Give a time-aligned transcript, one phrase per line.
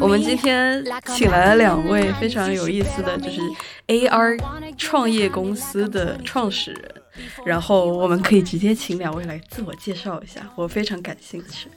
[0.00, 0.84] 我们今天
[1.16, 3.40] 请来了两位非常有意思的，就是
[3.88, 4.38] AR
[4.76, 6.94] 创业公司的创始人。
[7.44, 11.68] 然后我们可以直接请两位来自我介绍一下，我非常感兴趣。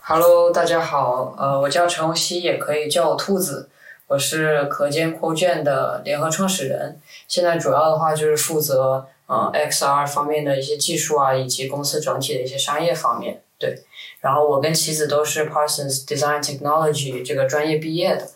[0.00, 3.68] Hello，大家好，呃，我叫陈红熙，也可以叫我兔子。
[4.08, 13.42] 我是可见扩卷的联合创始人，现在主要的话就是负责呃 XR 方面的一些技术啊，以及公司整体的一些商业方面。
[13.58, 13.74] 对，
[14.20, 18.30] 然后我跟棋子都是 Parsons Design Technology 这个专业毕业的，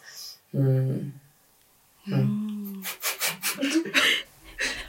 [0.52, 1.12] 嗯
[2.06, 2.82] 嗯。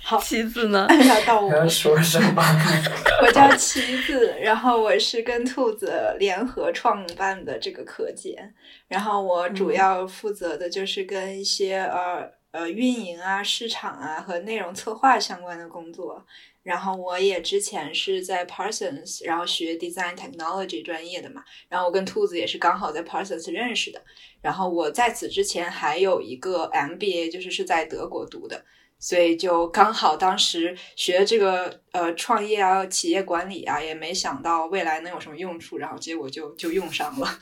[0.04, 0.85] 好，棋子呢？
[1.07, 2.44] 要到我说什么？
[3.23, 8.54] 我叫棋子，然后我是跟兔子联合创办的这个课件，
[8.90, 16.26] 然后我主要负责的就是跟一些呃呃运营啊、市场啊和内容策划相关的工作。
[16.64, 21.44] 然后我也之前是在 Parsons，然后学 Design Technology 专业的嘛。
[21.68, 24.00] 然后我跟兔子也是刚好在 Parsons 认识的。
[24.41, 28.63] 然后我在此之前还有一个 MBA，就是是在德国读的，
[28.99, 37.40] 所以就刚好当时学这个呃创业啊、企业管理啊，也没想到未来能有什么用处，然后结果就就用上了，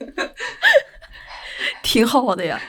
[1.82, 2.60] 挺好的呀。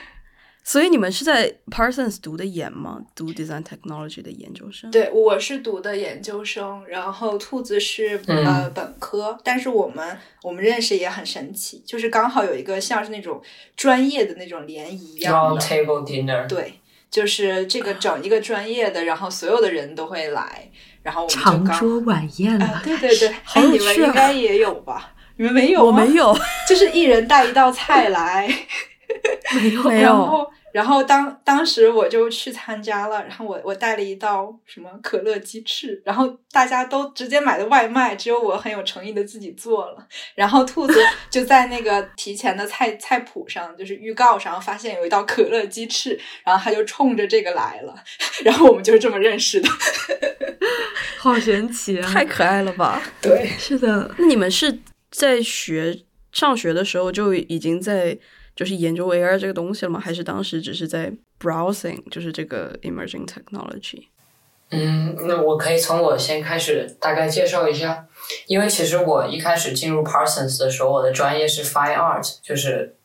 [0.64, 3.00] 所以你们是在 Parsons 读的研吗？
[3.16, 4.90] 读 Design Technology 的研究生？
[4.92, 9.36] 对，我是读的研究生，然后兔子是呃本科。
[9.42, 13.42] 但是我们我们认识也很神奇，就是刚好有一个像是那种
[13.76, 16.46] 专业的那种联谊一样的 table dinner。
[16.46, 16.74] 对，
[17.10, 20.70] 就是这个整一个专业的，然后所有的人都会来，
[21.02, 22.80] 然后我们长桌晚宴了。
[22.84, 25.12] 对对对，哎，你们应该也有吧？
[25.36, 26.02] 你们没有吗？
[26.02, 26.32] 我没有，
[26.68, 28.48] 就是一人带一道菜来。
[29.54, 30.50] 没有， 然后。
[30.72, 40.06] 然后当当时我就去参加了，然后我我带了一道什么可乐鸡翅，然后大家都直接买的外卖，只有我很有诚意的自己做了。
[40.34, 47.94] 然后兔子 就在那个提前的菜菜谱上，就是预告上发现有一道可乐鸡翅，然后他就冲着这个来了，
[48.42, 49.68] 然后我们就是这么认识的，
[51.20, 52.10] 好神奇啊！
[52.10, 53.02] 太可爱了吧？
[53.20, 54.10] 对，是的。
[54.16, 54.78] 那你们是
[55.10, 56.00] 在学
[56.32, 58.18] 上学的时候就已经在？
[58.54, 60.00] 就是研究 AR 这个东西了吗？
[60.00, 64.08] 还是当时只是在 browsing，就是这个 emerging technology？
[64.70, 68.06] 嗯，那我可以从我先开始大概介绍一下，
[68.46, 72.96] 因为其实我一开始进入 Parsons 的时候，我的专业是 Fine Art，就是。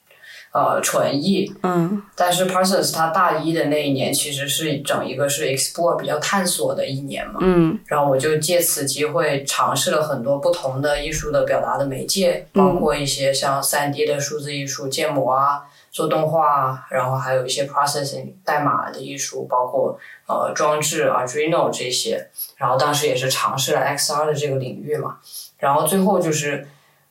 [0.53, 25.18] 呃，纯艺，嗯，但是 Parsons 他大一的那一年其实是整一个是 explore 比较探索的一年嘛，嗯，然后我就借此机会尝试了很多不同的艺术的表达的媒介，包括一些像三 D 的数字艺术、建模啊、做动画，然后还有一些 processing 代码的艺术，包括呃装置 Arduino 这些，然后当时也是尝试了 XR 的这个领域嘛，
[25.59, 26.68] 然后最后就是。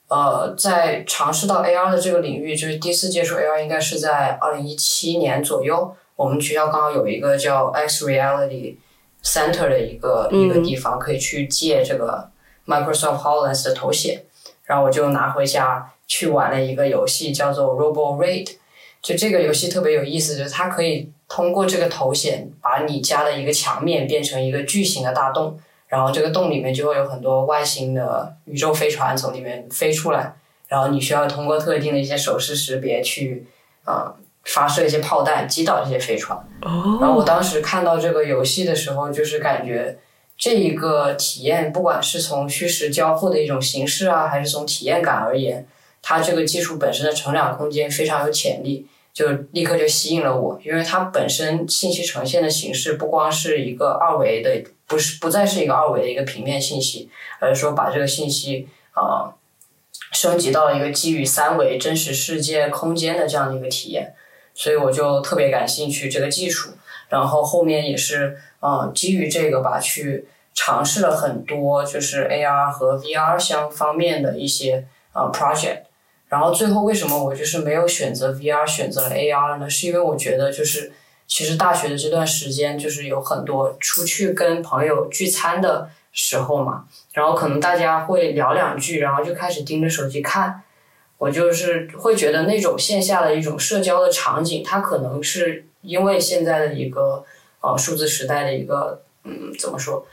[0.08, 5.94] 呃，在尝试到 AR 的这个领域，就是第一次接触 AR 应该是在二零一七年左右。
[6.14, 8.76] 我们学校刚好有一个叫 X Reality
[9.22, 12.30] Center 的一个一个地方，可以去借这个
[12.66, 14.24] Microsoft Hololens 的头显，
[14.64, 18.52] 然后我就拿回家去玩了一个游戏，叫做 Robo Raid。
[19.02, 25.58] 就这个游戏特别有意思，就是它可以通过这个头显，把你家的一个墙面变成一个巨型的大洞。
[25.96, 30.36] 然后这个洞里面就会有很多外星的宇宙飞船从里面飞出来，
[30.68, 33.46] 然后你需要通过特定的一些手势识别去，
[33.86, 34.14] 呃，
[34.44, 36.38] 发射一些炮弹击倒这些飞船。
[36.60, 36.98] 哦。
[37.00, 39.96] 然后我当时看到这个游戏的时候，就是感觉
[40.36, 45.66] 这一个体验，不管是从虚实交互的一种形式啊，还是从体验感而言，
[46.02, 54.70] 它这个技术本身的成长空间非常有潜力，就立刻就吸引了我，因为它本身信息呈现的形式不光是一个二维的。
[54.86, 57.10] 不是不再是一个二维的一个平面信息，
[57.40, 59.34] 而是说把这个信息啊
[60.12, 64.14] 升级到一个基于三维真实世界空间的这样的一个体验，
[64.54, 66.70] 所以我就特别感兴趣这个技术，
[67.08, 75.80] 然后后面也是嗯基于这个吧去尝试了很多就是 AR 和 VR 相方面的一些呃 project，
[76.28, 79.68] 然后最后为什么我就是没有选择 VR 选择了 AR 呢？
[79.68, 80.92] 是因为我觉得就是。
[81.28, 90.62] 其实大学的这段时间，就是有很多出去跟朋友聚餐的时候嘛，然后可能大家会聊两句，然后就开始盯着手机看。
[91.18, 97.24] 我就是会觉得那种线下的一种社交的场景，它可能是因为现在的一个
[97.60, 100.06] 呃数字时代的一个嗯怎么说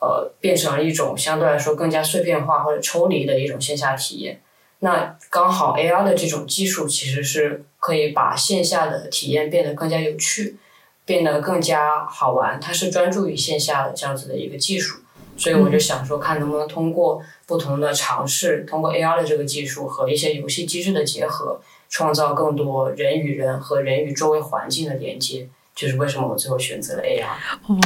[0.00, 4.40] 呃变成了一种相对来说更加碎片化或者抽离的一种线下体验。
[4.80, 7.64] 那刚好 AR 的这种技术其实是。
[7.88, 10.58] 可以把线下的体验变得更加有趣，
[11.06, 12.60] 变得更加好玩。
[12.60, 14.98] 它是专注于线下的这样子的一个技术，
[15.38, 25.48] 所以我就想说，看能不能通过不同的尝试，通过 AR 的这个技术和一些游戏机制的结合，创造更多人与人和人与周围环境的连接。
[25.74, 27.24] 就是为什么我最后选择了 AR。
[27.68, 27.78] 哇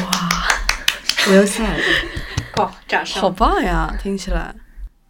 [1.29, 1.81] ，Well said，
[2.57, 4.53] 好，掌声，好棒呀，听起来。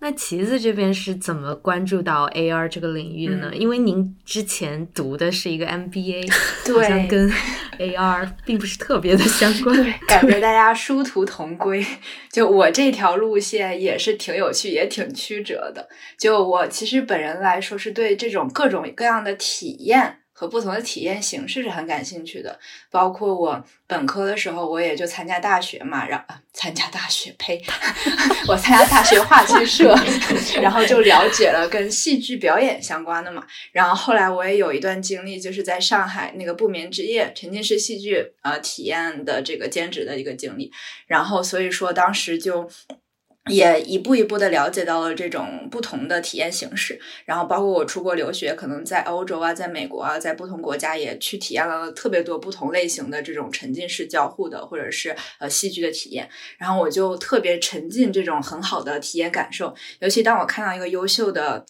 [0.03, 3.53] 那旗子这边是怎么关注到 AR 这个领域的呢？
[3.55, 6.29] 因为您之前读的是一个 MBA，
[6.75, 7.31] 好像跟
[7.79, 9.77] AR 并不是特别的相关。
[9.77, 11.87] 对，感觉大家殊途同归。
[12.33, 15.89] 就我这条路线也是挺有趣，也挺曲折的。
[16.19, 20.19] 就我其实本人来说，是对这种各种各样的体验。
[20.43, 22.59] 和不同的体验形式是很感兴趣的，
[22.91, 26.21] 包括我本科的时候，我也就参加大学嘛，然
[26.53, 27.63] 参加大学，呸，
[28.49, 29.95] 我参加大学话剧社，
[30.61, 33.47] 然后就了解了跟戏剧表演相关的嘛。
[33.71, 40.73] 然后后来我也有一段经历，就是在上海那个不眠之夜沉浸式戏剧呃体验的这个兼职的一个经历。
[41.07, 42.69] 然后所以说当时就。
[43.51, 61.67] 也一步一步的了解到了这种不同的体验形式，然后包括我出国留学，可能在欧洲啊，在美国啊，在不同国家也去体验了特别多不同类型的这种沉浸式交互的或者是呃戏剧的体验，然后我就特别沉浸这种很好的体验感受，尤其当我看到一个优秀的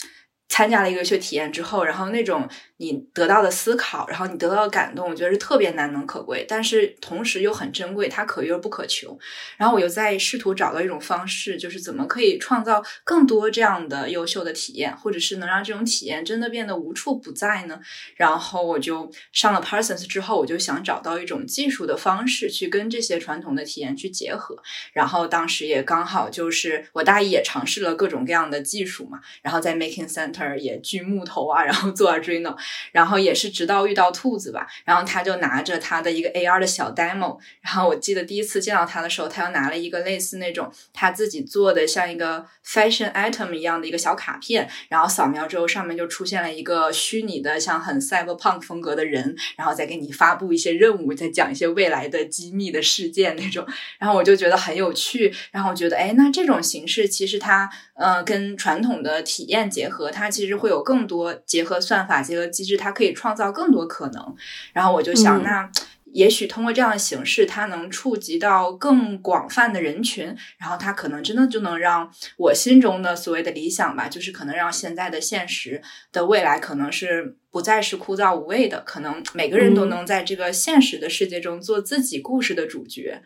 [0.53, 2.47] 参加了一个去体验之后，然后那种。
[2.79, 9.17] 你得到的思考，然后你得到的感动，我觉得是特别难能可贵，但是同时又很珍贵，它可遇而不可求。
[9.57, 17.79] 然后我又在试图找到一种方式，就是怎么可以创造更多这样的优秀的体验，或者是能让这种体验真的变得无处不在呢？
[18.17, 24.57] 然后我就上了 Parsons 之后，我就想找到一种技术的方式去跟这些传统的体验去结合。
[24.93, 32.57] 然后当时也刚好就是我大一也尝试了各种各样的技术嘛，然后在 Making Center 也锯木头啊，然后做 Arduino。
[32.93, 53.67] 然后也是直到遇到兔子吧，然后他就拿着他的一个 AR 的小 demo，然后我记得第一次见到他的时候，他又拿了一个类似那种他自己做的像一个 fashion item 一样的一个小卡片，然后扫描之后上面就出现了一个虚拟的像很 cyberpunk 风格的人，然后再给你发布一些任务，再讲一些未来的机密的事件那种，
[53.99, 62.63] 然后我就觉得很有趣，然后我觉得哎，那这种形式其实它呃跟传统的体验结合，它其实会有更多结合算法结合机。
[62.65, 64.35] 制，它可以创造更多可能，
[64.73, 65.69] 然后我就想，那
[66.13, 70.25] 也许通过这样的形式，它能触及到更广泛的人群，
[70.59, 75.83] 然后它可能真的就能让我心中的所谓的理想吧，就是可能让现在的现实
[76.13, 83.21] 的未来，可能是不再是枯燥无味的，可能每个人都能在这个现实的世界中做自己故事的主角，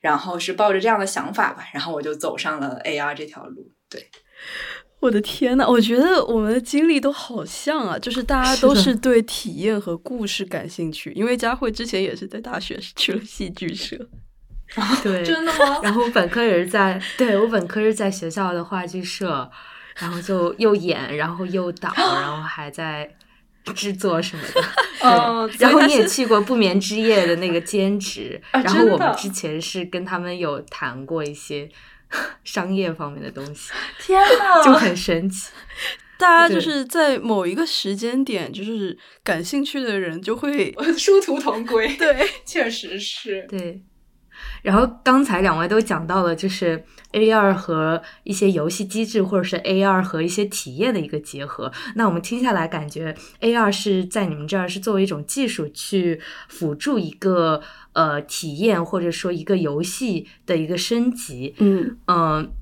[0.00, 4.10] 然后是抱着这样的想法吧，然后我就走上了 AR 这条路，对。
[5.06, 11.12] 我的天呐，我觉得我们的经历都好像啊，就是大家都是对体验和故事感兴趣。
[11.14, 13.96] 因为佳慧之前也是在大学去了戏剧社，
[15.04, 15.78] 对，真的吗？
[15.82, 19.48] 然后我本科也是在，对我本科是在学校的话剧社，
[19.96, 23.08] 然后就 又演，然后又导，然后还在
[23.74, 24.62] 制作什么的。
[25.08, 31.68] 哦，然后你也去过不眠之夜的那个兼职，然后我们之前是跟他们有谈过一些。
[32.44, 35.50] 商业方面的东西， 天呐，就很神奇。
[36.18, 41.94] 大家就是在某一个时间点，就是感兴趣的人就会殊途同归。
[41.96, 43.46] 对，确实是。
[43.48, 43.82] 对。
[44.62, 46.82] 然后刚才两位都讲到了，就是
[47.12, 51.72] AR 和一些游戏机制，或者是 AR 和一些体验的一个结合。
[51.94, 57.62] 那我们听下来，感觉 AR 是在你们这儿是作为一种技术去辅助一个
[57.96, 61.54] 呃体验，或者说一个游戏的一个升级。
[61.58, 62.52] 嗯嗯。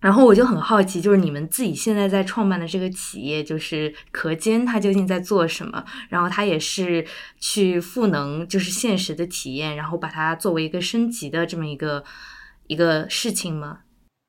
[0.00, 5.84] 然后我就很好奇，就是你们自己现在在创办的这个企业，就是壳间，它究竟在做什么？
[6.08, 7.04] 然后它也是
[7.38, 12.02] 去赋能，就是现实的体验，然后把它作为一个升级的这么一个
[12.66, 13.80] 一个事情吗？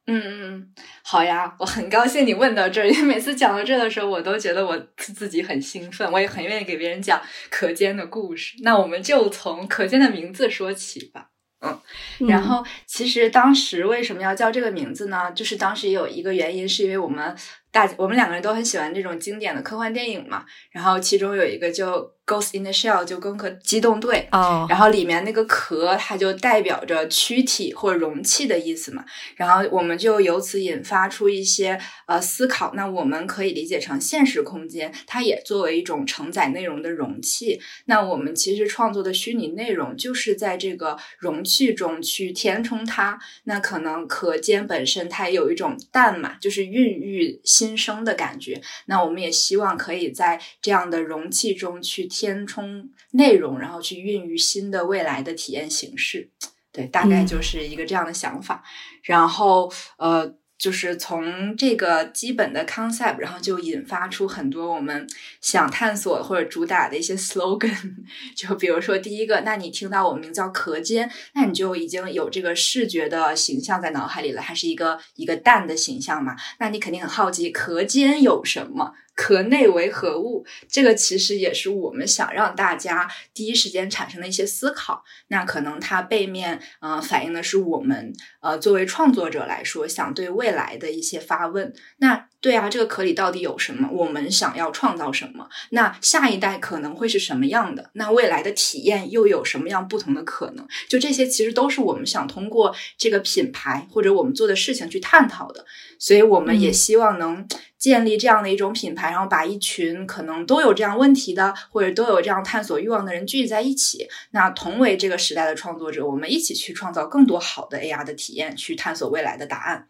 [0.08, 8.58] 嗯嗯，好呀，我很高兴你问到这儿，因为每次讲到这的时候，我都觉得我自己很兴奋，我也很愿意给别人讲可间的故事。
[8.63, 11.27] 那我们就从可间的名字说起吧。
[11.63, 11.79] 嗯，
[12.27, 15.31] 然后其实当时为什么要叫这个名字呢？
[15.34, 17.36] 就是当时也有一个原因，是因为我们
[17.72, 20.43] 大我们两个人都很喜欢这种经典的科幻电影嘛。
[20.72, 22.12] 然后其中有一个就。
[22.31, 29.03] Ghost in the Shell 就攻壳机动队，哦，然后里面那个壳它就代表着躯体或容器的意思嘛，
[29.35, 52.07] 然后我们就由此引发出一些呃思考，那我们可以理解成现实空间，它也作为一种承载内容的容器，那我们其实创作的虚拟内容就是在这个容器中去填充它，那可能壳间本身它也有一种蛋嘛，就是孕育新生的感觉，那我们也希望可以在这样的容器中去。
[52.21, 56.29] 填充内容，然后去孕育新的未来的体验形式。
[56.71, 58.63] 对，大概就是一个这样的想法。
[59.03, 60.35] 然后呃。
[60.61, 65.07] 就是从这个基本的 concept，然后就引发出很多我们
[65.41, 67.95] 想探索或者主打的一些 slogan。
[68.37, 76.35] 就比如说第一个，那你听到我们名叫壳间，那你就已经有这个视觉的形象在脑海里了，还是一个一个蛋的形象嘛？
[76.59, 78.93] 那你肯定很好奇壳间有什么。
[79.15, 80.46] 壳内为何物？
[80.70, 85.03] 这个其实也是我们想让大家第一时间产生的一些思考。
[85.27, 91.74] 那可能它背面，呃，反映的是我们，呃，作为创作者来说，想对未来的一些发问。
[91.98, 93.88] 那对啊，这个壳里到底有什么？
[93.91, 95.48] 我们想要创造什么？
[95.70, 97.91] 那下一代可能会是什么样的？
[97.94, 100.68] 那未来的体验又有什么样不同的可能？
[100.89, 105.65] 就这些，其实都是我们想通过这个品牌或者我们做的事情去探讨的。
[106.00, 107.48] 所以，我们也希望能。
[107.81, 119.88] 建立这样的一种品牌，然后把一群可能都有这样问题的，或者都有这样探索欲望的人聚集在一起，那同为这个时代的创作者，我们一起去创造更多好的 AR 的体验，去探索未来的答案。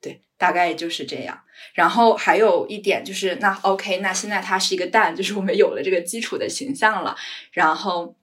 [0.00, 1.40] 对，大概就是这样。
[1.74, 7.16] 然后还有一点就是，那 OK，那现在它是一个蛋，就是我们有了这个基础的形象了，
[7.50, 8.14] 然后。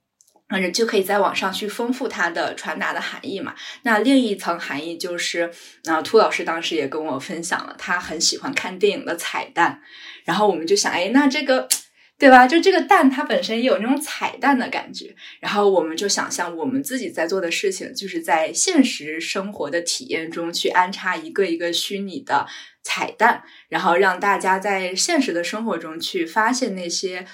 [0.51, 3.53] 嗯，就可以在网上去丰富它的传达的含义嘛。
[3.83, 5.51] 那另一层含义就是，
[5.83, 9.79] 那兔老师当时也跟我分享了，他很喜欢看电影的彩蛋。
[10.25, 11.67] 然后我们就想，哎，那这个，
[12.17, 12.47] 对吧？
[12.47, 15.15] 就这个蛋，它本身也有那种彩蛋的感觉。
[15.39, 22.47] 然后我们就想象，我们自己在做的事情，就是在现实生活的体验中去安插一个一个虚拟的
[22.81, 27.27] 彩蛋，然后让大家在现实的生活中去发现那些，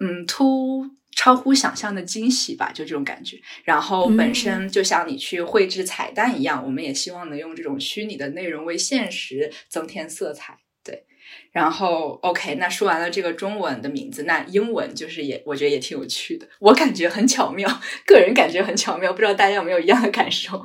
[0.00, 0.96] 嗯，突。
[1.16, 3.40] 超乎想象的惊喜吧，就这种感觉。
[3.64, 10.58] 然后本身就像你去绘制彩蛋一样，我们也希望能用这种虚拟的内容为现实增添色彩。
[10.84, 11.04] 对，
[11.50, 20.64] 然后 OK，那说完了这个中文的名字，那英文就是也我觉得也挺有趣的，我感觉很巧妙，个人感觉很巧妙，不知道大家有没有一样的感受？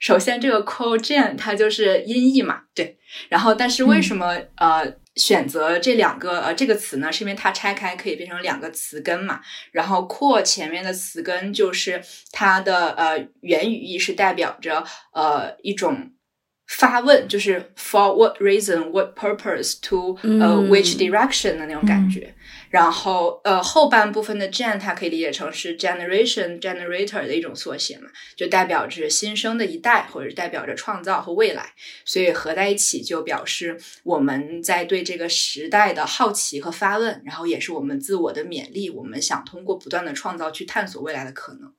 [0.00, 2.98] 首先，这个 c o g e n 它就是音译嘛，对。
[3.28, 4.94] 然后，但是为什么呃？
[5.16, 9.40] 选择这两个呃这个词呢，是因为它拆开可以变成两个词根嘛。
[9.70, 16.12] 然后扩前面的词根就是它的呃原语义是代表着呃一种
[16.66, 22.34] 发问，就是 for what reason, what purpose to 呃 which direction 的那种感觉。
[22.70, 31.74] 然后，呃，后半部分的 gen 它可以理解成是 generation generator 的一种缩写嘛，就代表着新生的一代，或者代表着创造和未来，
[32.06, 41.70] 所以合在一起就表示我们在对这个时代的好奇和发问，然后也是我们自我的勉励，我们想通过不断的创造去探索未来的可能。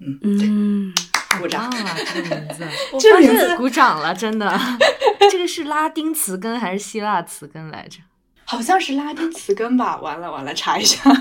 [0.00, 0.94] 嗯嗯，
[1.40, 1.96] 鼓掌啊！
[2.14, 2.64] 这个名字，
[3.00, 4.58] 这个名字鼓掌了，真的。
[5.30, 7.98] 这个是拉丁词根还是希腊词根来着？
[8.44, 11.10] 好像是拉丁词根吧，完了完了，查一下。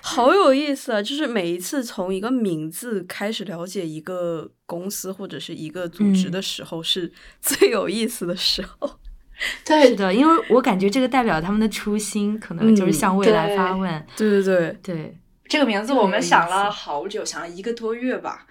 [0.00, 1.02] 好有意思啊！
[1.02, 8.98] 就是每一次从一个名字开始了解一个公司或者是一个组织的时候，是最有意思的时候。
[9.64, 14.06] 对的，因为我感觉这个代表他们的初心，可能就是向未来发问。
[14.16, 15.16] 对对对对，
[15.48, 18.46] 这个名字我们想了好久，想了一个多月吧，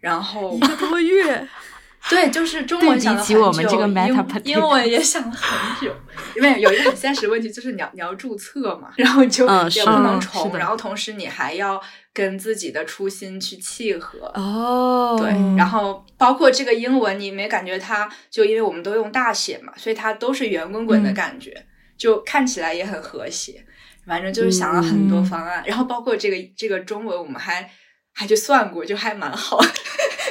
[0.00, 1.48] 然后一个多月。
[2.10, 3.86] 对，就是中文想了很久，
[4.42, 5.94] 英英文也想了很久，
[6.34, 11.80] 因为有一个很现实问题，就是你要你要注册嘛，然后就也不能重，然后同时你还要
[12.12, 15.16] 跟自己的初心去契合哦。
[15.16, 23.64] 对，然后包括这个英文，你没感觉它就因为我们都用大写嘛，所以它都是圆滚滚的感觉，就看起来也很和谐。
[24.06, 27.70] 反正就是想了很多方案，然后包括这个这个中文，我们还
[28.12, 29.60] 还去算过，就还蛮好。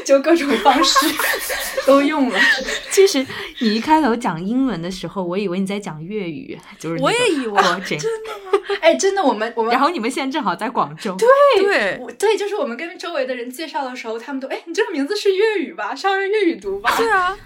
[0.03, 0.97] 就各种方式
[1.85, 2.39] 都用了。
[2.89, 3.23] 其实
[3.59, 8.51] 你一开头讲英文的时候，我以为你在讲粤语，就是我也以为真的吗？
[8.81, 11.27] 哎，真的，我们我们，然后你们现在正好在广州，对
[11.63, 15.93] 对对，就是我们跟周围的人介绍的时候，他们都哎，你这个名字是粤语吧？
[15.93, 16.95] 是按粤语读吧？
[16.97, 17.37] 对啊，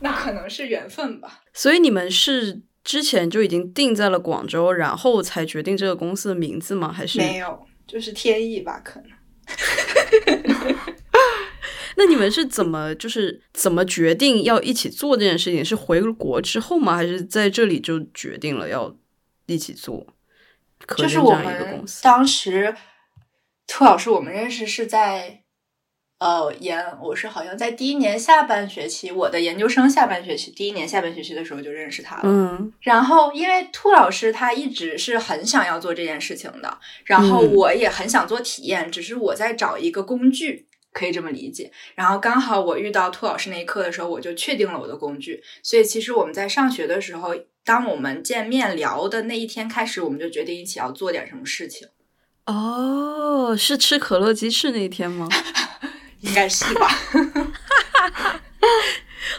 [0.00, 1.40] 那可能是缘分吧。
[1.52, 6.90] 所以你们是之前就已经定在了广州，然后才决定这个公司的名字吗？
[6.90, 7.66] 还是没有？
[7.86, 9.10] 就是天意吧，可能。
[11.98, 15.62] 那你们是怎么就是怎么决定要一起做这件事情？
[15.62, 16.96] 是回国之后吗？
[16.96, 18.96] 还是在这里就决定了要
[19.44, 20.06] 一起做？
[20.96, 22.74] 就是我们当时
[23.66, 25.42] 兔老师我们认识是在
[26.18, 32.22] 呃研，我是好像在第一年下半学期，我的研究生下半学期，第一年下半学期的时候就认识他了。
[32.24, 40.66] 嗯，然后因为兔老师他一直是很想要做这件事情的，然后我也很想做体验，只是我在找一个工具。
[40.90, 45.40] 可以这么理解，然后刚好我遇到兔老师那一刻的时候，我就确定了我的工具。
[45.62, 51.86] 所以其实我们在上学的时候，当我们见面聊的那一天开始，我们就决定一起要做点什么事情。
[52.46, 55.28] 哦，是吃可乐鸡翅那一天吗？
[56.20, 56.88] 应该是吧。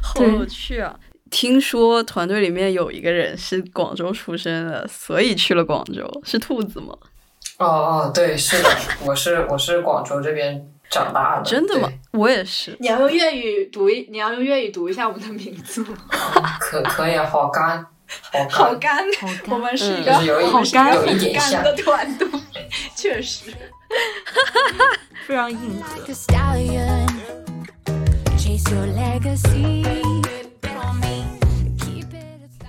[0.02, 0.96] 好有趣啊！
[1.30, 6.10] 听说团队里面有一个人是广州出生的，所以去了广州。
[6.26, 6.96] 是兔子吗？
[7.58, 8.70] 哦哦，对，是的，
[9.06, 11.44] 我是我是广州这边长大的。
[11.44, 11.90] 真的吗？
[12.14, 12.76] 我也是。
[12.80, 15.98] 你要用粤语读一，你要用粤语读一下我们的名字吗？
[16.60, 17.86] 可可以，好干，
[18.50, 18.98] 好干，
[19.50, 20.14] 我们是一个
[20.48, 22.28] 好干有一点干的团队，
[22.96, 23.52] 确实，
[25.28, 25.96] 非常硬核。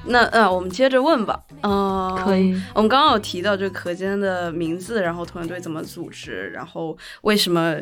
[0.06, 1.40] 那呃，我们接着问吧。
[1.62, 2.60] 嗯，可以。
[2.74, 7.76] 我们刚刚有提到这个课间的名字，然后团队怎么组织，然后为什么？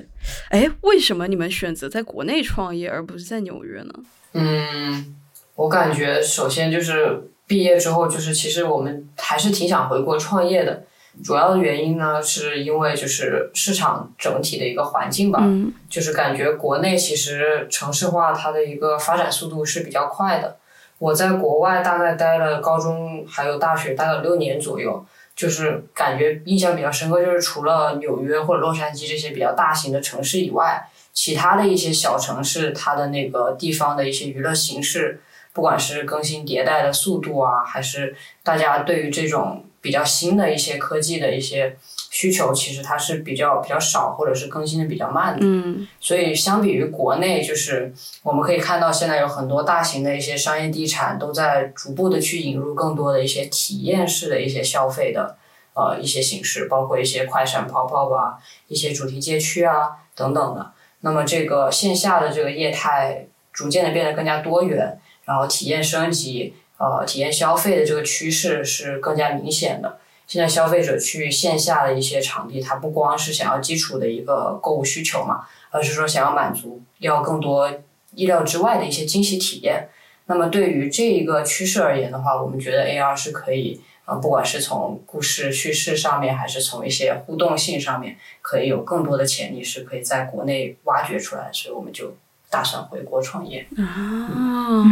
[0.50, 3.94] 哎，为什么你们选择在国内创业而不是在纽约呢？
[4.34, 5.16] 嗯，
[5.54, 10.84] 我感觉首先就是毕业之后，就是其实我们还是挺想回国创业的。
[11.24, 15.42] 主要的原因呢，是因为就是市场整体的一个环境吧，
[15.88, 20.56] 就是感觉国内其实城市化它的一个发展速度是比较快的。
[20.98, 25.04] 我在国外大概待了高中还有大学待了六年左右，
[25.36, 35.20] 就是感觉印象比较深刻，就是除了纽约或者洛杉矶这些比较大型的城市以外，其他的一些小城市，它的那个地方的一些娱乐形式，
[35.52, 41.76] 不管是更新迭代的速度啊，还是大家对于这种比较新的一些科技的一些。
[42.10, 45.40] 需求其实它是比较比较少，或者是更新的比较慢的。
[45.42, 47.92] 嗯，所以相比于国内，就是
[48.22, 55.36] 我们可以看到现在有很多大型的一些商业地产都在逐步的去引入更多的一些体验式的一些消费的
[55.74, 60.72] 呃一些形式，包括一些快闪泡泡啊，一些主题街区啊等等的。
[61.00, 69.98] 那么这个线下的这个业态逐渐的变得更加多元，然后体验升级，呃，体验消费的这个趋势是更加明显的。
[70.26, 77.70] 现在消费者去线下的一些场地，他不光是想要基础的一个购物需求嘛，而是说想要满足要更多
[78.14, 79.88] 意料之外的一些惊喜体验。
[80.26, 92.14] 那么对于这一个趋势而言的话，我们觉得 AR 是可以，呃，不管是从故事叙事上面，还是从一些互动性上面，可以有更多的潜力是可以在国内挖掘出来，所以我们就
[92.50, 93.66] 打算回国创业。
[93.78, 94.84] 啊。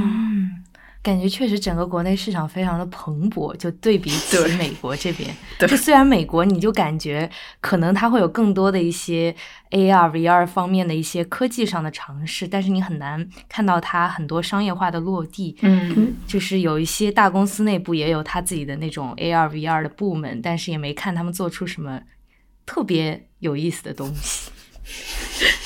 [1.06, 9.32] 感觉确实整个国内市场非常的蓬勃，就对比起美国这边， 就虽然美国你就感觉可能它会有更多的一些
[9.70, 15.56] AR、VR 方面的一些科技上的尝试，但是你很难看到它很多商业化的落地。
[15.60, 22.00] 嗯，就是有一些大公司内部也有他自己的那种 AR、VR 的部门，但是也没看他们做出什么
[22.66, 24.50] 特别有意思的东西。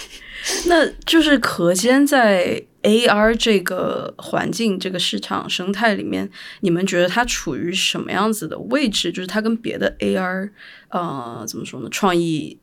[0.67, 9.13] 那就是可见在 AR 这个环境、这个市场生态里面，你们觉得它处于什么样子的位置？
[9.13, 10.51] 就是它跟别的 AR，
[10.89, 11.89] 呃，怎么说呢？
[11.91, 12.59] 创意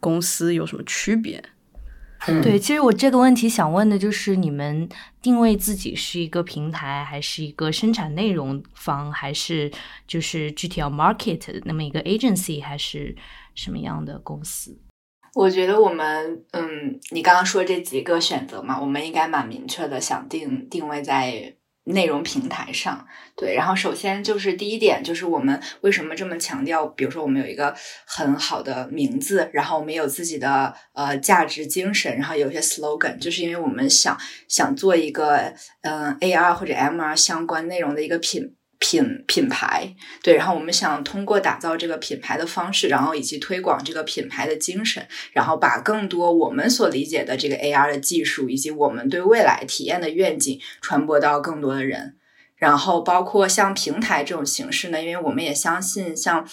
[0.00, 1.42] 公司有什么区别？
[2.42, 4.88] 对，其实我这个问题想问的就是，你们
[5.22, 9.70] 定位自己是一个平台，还是一个生产内容方，还是
[10.06, 13.14] 就是具体要 market 那么一个 agency，还是
[13.54, 14.76] 什么样的公司？
[15.38, 23.06] 我觉得我们，嗯，你刚刚说这几个选择嘛，我们应该蛮明确的，想定定位在内容平台上。
[23.36, 27.72] 对，然后首先就是第一点，就是我们为什么这么强调，比如说我们有一个
[28.04, 38.56] 很好的名字，然后我们有自己的呃价值精神，然后有些 slogan，就是因为我们想想做一个嗯 AR 或者 MR 相关内容的一个品。
[38.78, 52.14] 品品牌对，然后我们想通过打造这个品牌的方式，然后以及推广这个品牌的精神，然后把更多我们所理解的这个 AR 的技术，以及我们对未来体验的愿景传播到更多的人。
[52.56, 56.44] 然后包括像平台这种形式呢，因为我们也相信，像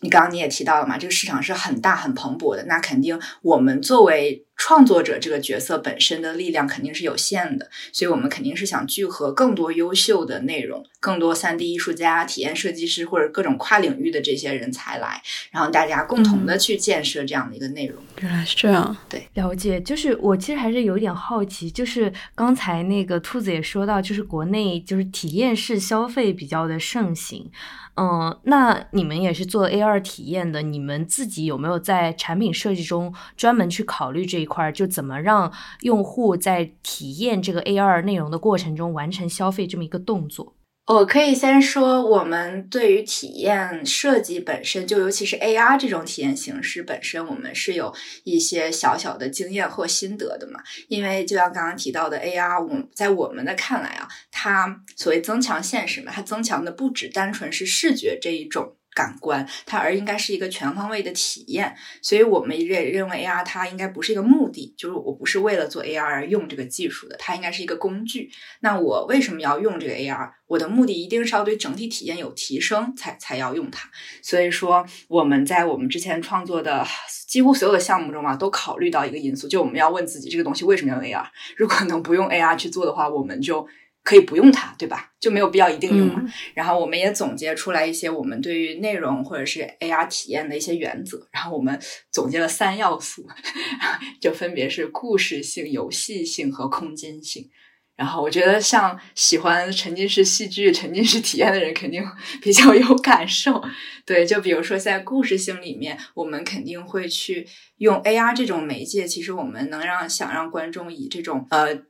[0.00, 4.44] 你刚刚你也提到了嘛，这个市场是很大很蓬勃的，那肯定我们作为。
[4.62, 18.02] 创作者这个角色本身的力量肯定是有限的，所以我们肯定是想聚合更多优秀的内容，更多三 D 艺术家、体验设计师或者各种跨领域的这些人才来，然后大家共同的去建设这样的一个内容。
[18.20, 19.80] 原来是这样，对，了解。
[19.80, 27.50] 就是我其实还是有点好奇，就是刚才那个兔子也说到，就是国内就是体验式消费比较的盛行。
[27.96, 34.72] 嗯，那你们也是做 AR 体验的，你们自己有没有在产品设计中专门去考虑这一块？
[34.72, 40.54] 就怎么让用户在体验这个 AR 内容的过程中完成消费这么一个动作？
[40.86, 50.60] 我可以先说，我们对于体验设计本身就，尤其是 AR 这种体验形式本身，我们是有一些小小的经验或心得的嘛。
[50.88, 61.74] 因为就像刚刚提到的 AR，我在我们的看来啊，它所谓增强现实嘛，它增强的不只单纯是视觉这一种感官，它而应该是一个全方位的体验。
[62.02, 68.30] 所以我们认认为 AR 它应该不是一个目的，就是我不是为了做 AR 而用这个技术的，它应该是一个工具。
[68.60, 70.30] 那我为什么要用这个 AR？
[70.46, 73.88] 我的目的一定是要对整体体验有提升，才才要用它。
[74.20, 76.84] 所以说，我们在我们之前创作的
[77.28, 81.24] 几乎所有的项目中啊，都考虑到一个因素，就我们要问自己这个东西为什么要 AR？
[81.56, 83.66] 如果能不用 AR 去做的话，我们就。
[84.02, 85.12] 可以不用它，对吧？
[85.20, 86.24] 就没有必要一定用嘛。
[86.54, 91.28] 然后我们也总结出来一些我们对于内容或者是 AR 体验的一些原则。
[91.30, 91.78] 然后我们
[92.10, 93.28] 总结了三要素，
[94.20, 97.50] 就分别是故事性、游戏性和空间性。
[97.94, 102.02] 然后我觉得像喜欢沉浸式戏剧、沉浸式体验的人肯定
[102.40, 103.62] 比较有感受。
[104.06, 109.06] 对，就比如说在故事性里面，我们肯定会去用 AR 这种媒介。
[109.06, 111.82] 其实我们能让想让观众以这种呃。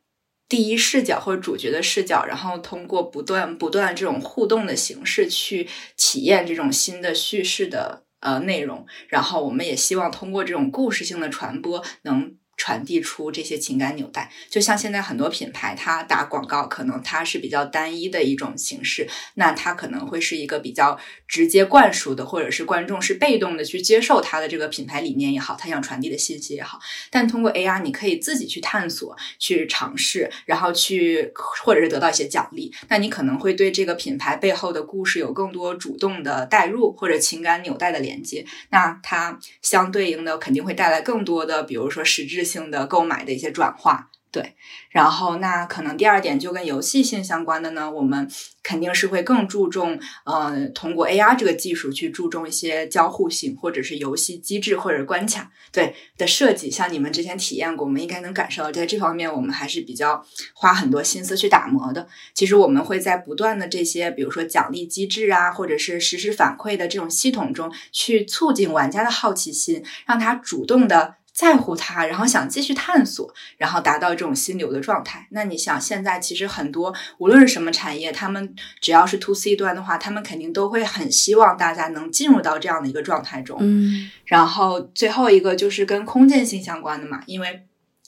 [0.50, 12.34] 第一视角或者主角的视角，然后通过不断不断这种互动的形式去体验这种新的叙事的呃内容，然后我们也希望通过这种故事性的传播能。
[12.60, 26.78] 传递出这些情感纽带，就像现在很多品牌，它打广告可能它是比较单一的一种形式，那它可能会是一个比较直接灌输的，或者是观众是被动的去接受它的这个品牌理念也好，它想传递的信息也好。
[27.10, 31.32] 但通过 AR，你可以自己去探索、去尝试，然后去
[31.64, 38.44] 或者是得到一些奖励，那你可能会对这个品牌背后的故事有更多主动的代入或者情感纽带的连接。
[38.68, 42.49] 那它相对应的肯定会带来更多的，比如说实质性。
[42.50, 44.54] 性的购买的一些转化，对，
[44.90, 48.30] 然后那可能第二点就跟游戏性相关的呢，我们
[48.62, 56.70] 肯定是会更注重，呃，通过 AR 这个技术去注重一些交互性，或者是游戏机制或者关卡对的设计。
[56.70, 62.06] 像你们之前体验过，我们应该能感受到，在这方面我们还是比较花很多心思去打磨的。
[62.32, 71.16] 其实我们会在不断的这些，比如说奖励机制啊，或者是实时反馈的这种系统中，去促进玩家的好奇心，让他主动的。
[71.32, 75.26] 在乎它，然后想继续探索，然后达到这种心流的状态。
[75.30, 83.58] 那你想，现在其实很多无论是什么产业，他们只要是 to C 端的话，他们肯定都会很希望大家能进入到这样的一个状态中。
[83.60, 87.66] 嗯，然后最后一个就是跟空间性相关的嘛，因为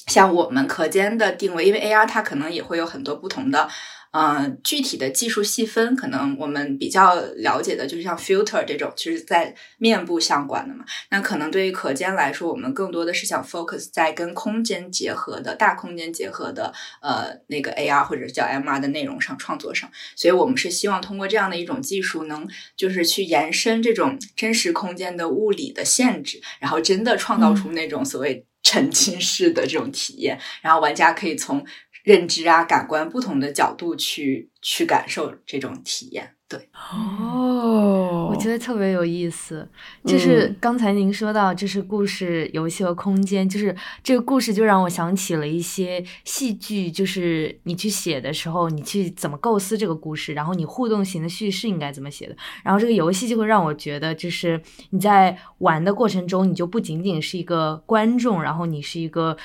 [0.09, 3.69] 像我们可见的定位，因为 AR 它可能也会有很多不同的。
[4.13, 10.85] 嗯，具体的技术细分，可能我们比较了解的，就是像 filter 这种，其实在面部相关的嘛。
[11.11, 19.91] 那可能对于可见来说，我们更多的是想 focus 在跟空间结合的大空间结合的呃那个 AR 或者叫 MR 的内容上创作上。
[20.15, 22.47] 所以我们是希望通过这样的一种技术，能
[22.77, 31.65] 就是去延伸这种真实空间的物理的限制，然后真的创造出那种所谓沉浸式的这种体验，然后玩家可以从。
[32.03, 39.69] 认知啊，感官不同的角度去去感受这种体验，对哦，我觉得特别有意思。
[40.05, 54.61] 就是刚才您说到，就是故事、游戏和空间，就是这个故事就让我想起了一些戏剧，就是你去写的时候，你去怎么构思这个故事，然后你互动型的叙事应该怎么写的，然后这个游戏就会让我觉得，就是
[54.91, 59.37] 你在玩的过程中，你就不仅仅是一个观众，然后你是一个。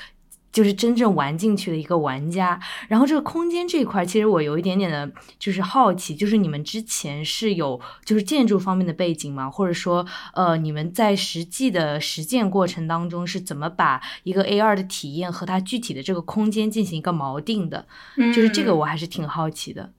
[0.50, 2.58] 就是真正玩进去的一个玩家，
[2.88, 9.50] 然后这个空间这一块，其实我有一点点的，就是好奇，就是你们之前是有就是建筑方面的背景吗？
[9.50, 17.86] 或者说，呃，你们在实际的实践过程当中是怎么把一个 AR 的体验和它具体的这个空间进行一个锚定的？
[18.16, 19.92] 就是这个我还是挺好奇的。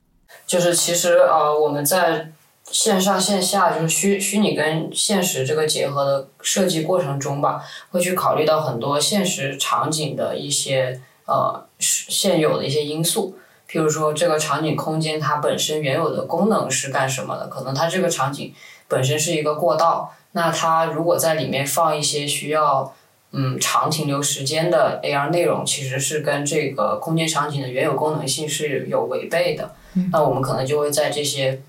[0.45, 2.33] 就是其实呃，我们在。
[2.71, 13.35] 线上线下就是虚虚拟跟现实这个结合的设计过程中吧，会去考虑到很多现实场景的一些呃现有的一些因素，
[13.67, 17.47] 譬如说这个场景空间它本身原有的功能是干什么的？
[17.47, 18.53] 可能它这个场景
[18.87, 22.93] 本身是一个过道，那它如果在里面放一些需要
[23.31, 29.73] 嗯长停留时间的 AR 内容，其实是跟这个空间场景的原有功能性是有违背的。
[30.11, 31.59] 那我们可能就会在这些。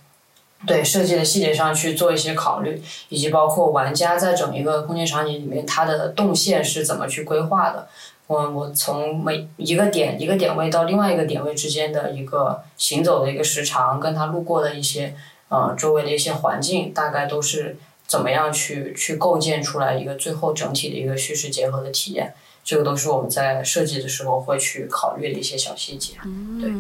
[0.67, 7.89] 对设计的细节上去做一些考虑，以及包括玩家在整一个空间场景里面，它的动线是怎么去规划的。
[8.27, 15.15] 我我从每一个点一个点位到另外一个点位之间的一个行走的一个时长，跟他路过的一些
[15.49, 22.35] 呃周围的一些环境，大概都是怎么样去去构建出来一个最后整体的一个叙事结合的体验。
[22.63, 26.15] 这个都是我们在设计的时候会去考虑的一些小细节。
[26.61, 26.71] 对。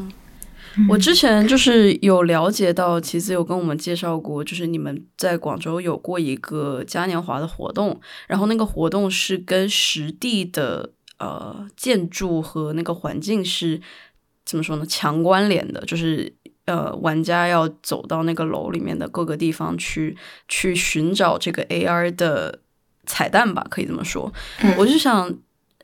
[0.88, 13.80] 我之前就是有了解到，其实有跟我们介绍过，就是你们在广州有过一个嘉年华的活动，然后那个活动是跟实地的呃建筑和那个环境是
[14.44, 16.34] 怎么说呢强关联的，就是。
[16.66, 22.60] 呃，玩家要走到那个楼里面的各个地方去去寻找这个 AR 的
[23.06, 24.32] 彩蛋吧，可以这么说。
[24.78, 25.36] 我就想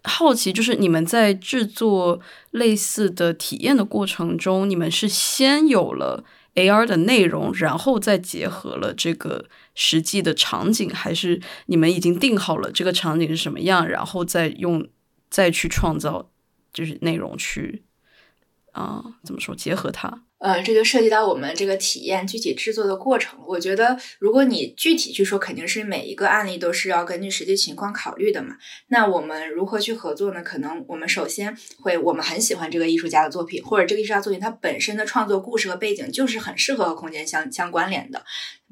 [0.07, 2.21] 好奇，就是你们在制作
[2.53, 14.89] 类似的体验的过程中，你们是先有了 AR 的内容，然后再结合了这个实际的场景，还是你们已经定好了这个场景是什么样，然后再用
[15.29, 16.31] 再去创造
[16.73, 17.83] 就是内容去
[18.73, 20.23] 啊，怎么说结合它？
[20.39, 23.39] 呃，这就涉及到我们这个体验具体制作的过程。
[23.47, 28.57] 我觉得，如果你具体去说，肯定是每一个案例都是要根据实际情况考虑的嘛。
[28.89, 30.43] 那我们如何去合作呢？
[30.43, 38.23] 可能我们首先会，我们很喜欢这个艺术家的作品，或者这个艺术家作品它本身的创作故事和背景就是很适合和空间相相关联的。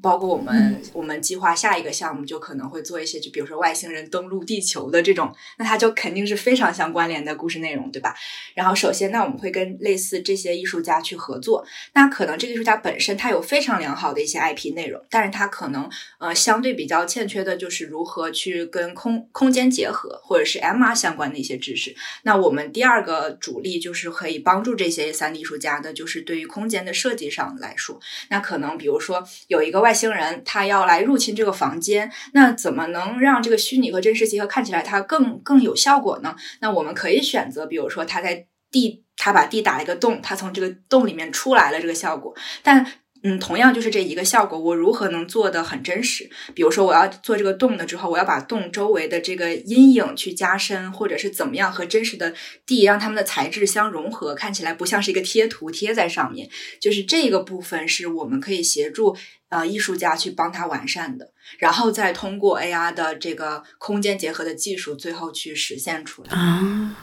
[0.01, 8.15] 包括我们，我们计划下一个项目就可能会做一些，就比如说外星人登陆地球的这种，那它就肯定是非常相关联的故事内容，对吧？
[8.53, 21.95] 然后首先，那我们会跟类似这些艺术家去合作，那可能这个艺术家本身他有非常良好的一些 IP 内容，但是他可能呃相对比较欠缺的就是如何去跟空空间结合，或者是 MR 相关的一些知识。
[22.23, 36.35] 那我们第二个主力就是可以帮助这些三 D 艺术家的，就是对于空间的设计上来说，那可能比如说有一个外星人他要来入侵这个房间，那怎么能让这个虚拟和真实结合，看起来它更更有效果呢？
[36.61, 42.85] 那我们可以选择，比如说他在地，他把地打了一个洞，他从这个洞里面出来了，这个效果，但。
[43.27, 46.29] 嗯，同样就是这一个效果，我如何能做的很真实？
[46.53, 52.35] 比如说，我要做这个洞的之后，我要把洞周围的这个阴影去加深，或者是怎么样和真实的
[52.67, 56.47] 地让它们的材质相融合，看起来不像是一个贴图贴在上面。
[56.79, 59.17] 就是这个部分是我们可以协助
[59.49, 66.95] 呃艺术家去帮他完善的，然后再通过 AR 的这个空间结合的技术，最后去实现出来啊。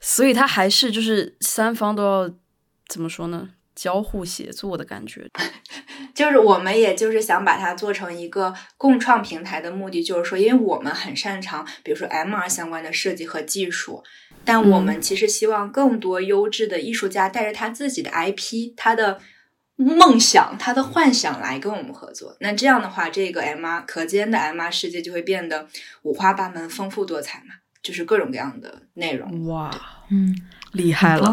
[0.00, 2.34] 所以它还是就是三方都要
[2.88, 3.50] 怎么说呢？
[3.78, 5.24] 交互协作的感觉，
[6.12, 14.02] 就是我们也就是想把它做成一个共创平台的目的，就是说，因为我们很擅长，比如说 MR 相关的设计和技术，
[14.44, 19.20] 但我们其实希望更多优质的艺术家带着他自己的 IP、他的
[19.76, 22.36] 梦想、他的幻想来跟我们合作。
[22.40, 25.68] 那这样的话，这个 MR 可见的 MR 世界就会变得
[26.02, 29.46] 五花八门、丰富多彩嘛，就是各种各样的内容。
[29.46, 29.70] 哇，
[30.10, 30.34] 嗯。
[30.72, 31.32] 厉害了，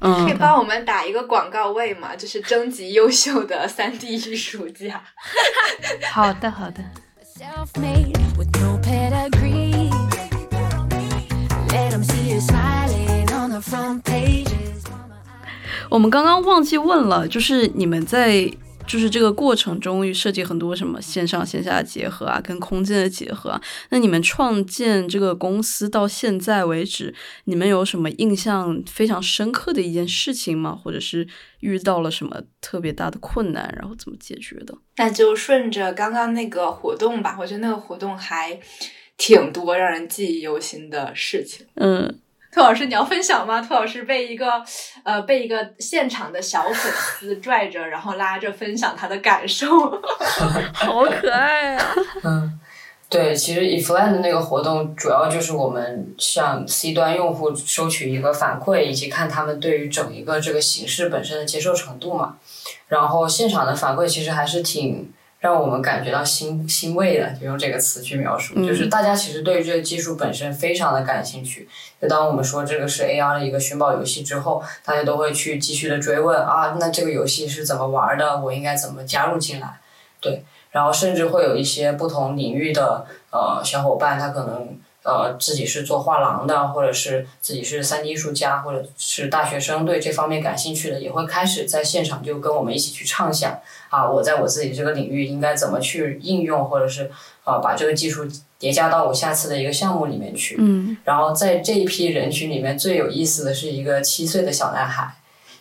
[0.00, 2.14] 嗯，可以帮我们打一个广告位吗？
[2.16, 5.02] 就是征集优秀的 三 D 艺术家。
[6.10, 6.82] 好的，好的。
[15.88, 18.50] 我们刚刚忘记问了，就是你们在。
[18.90, 23.62] 就是这个过程中设计很多什么线上线下的结合啊，跟空间的结合啊。
[23.90, 30.74] 那你们创建这个公司到现在为止，你们有什么印象非常深刻的一件事情吗？
[30.74, 31.24] 或者是
[31.60, 34.74] 遇到了什么特别大的困难，然后怎么解决的？
[34.96, 38.58] 那就顺着刚刚那个活动吧，我觉得那个活动还
[39.16, 41.64] 挺多让人记忆犹新的事情。
[41.76, 42.18] 嗯。
[42.52, 43.60] 兔老师，你要分享吗？
[43.60, 44.62] 兔老师被一个
[45.04, 49.68] 呃被一个现场的小粉丝拽着，然后拉着分享他的感受
[50.74, 51.94] 好可爱啊！
[52.24, 52.58] 嗯，
[53.08, 62.36] 对，其实 eFland 的那个活动主要就是我们向 C 端用户收取一个反馈，以及看他们对于整一个这个形式本身的接受程度嘛。
[62.88, 65.12] 然后现场的反馈其实还是挺。
[65.40, 71.68] 让我们感觉到欣欣慰的，就用这个词去描述，就是大家其实对于这个技术本身非常的感兴趣。
[72.00, 78.40] 就当我们说这个是 AR 的一个寻宝游戏之后，大家都会去继续的追问啊，那这个游戏是怎么玩的？
[78.40, 79.80] 我应该怎么加入进来？
[80.20, 84.78] 对，然后甚至会有一些不同领域的呃小伙伴，他可能。
[85.02, 93.58] 呃，自己是做画廊的，或者是自己是三 D 艺术家，或者是大学生，对这方面感兴趣的，也会开始在现场就跟我们一起去畅想
[93.88, 97.10] 啊，我在我自己这个领域应该怎么去应用，或者是
[97.44, 100.56] 啊，把这个技术叠加到我下次的一个项目里面去。
[100.58, 100.96] 嗯。
[101.04, 105.14] 然后在这一批人群里面，最有意思的是一个七岁的小男孩。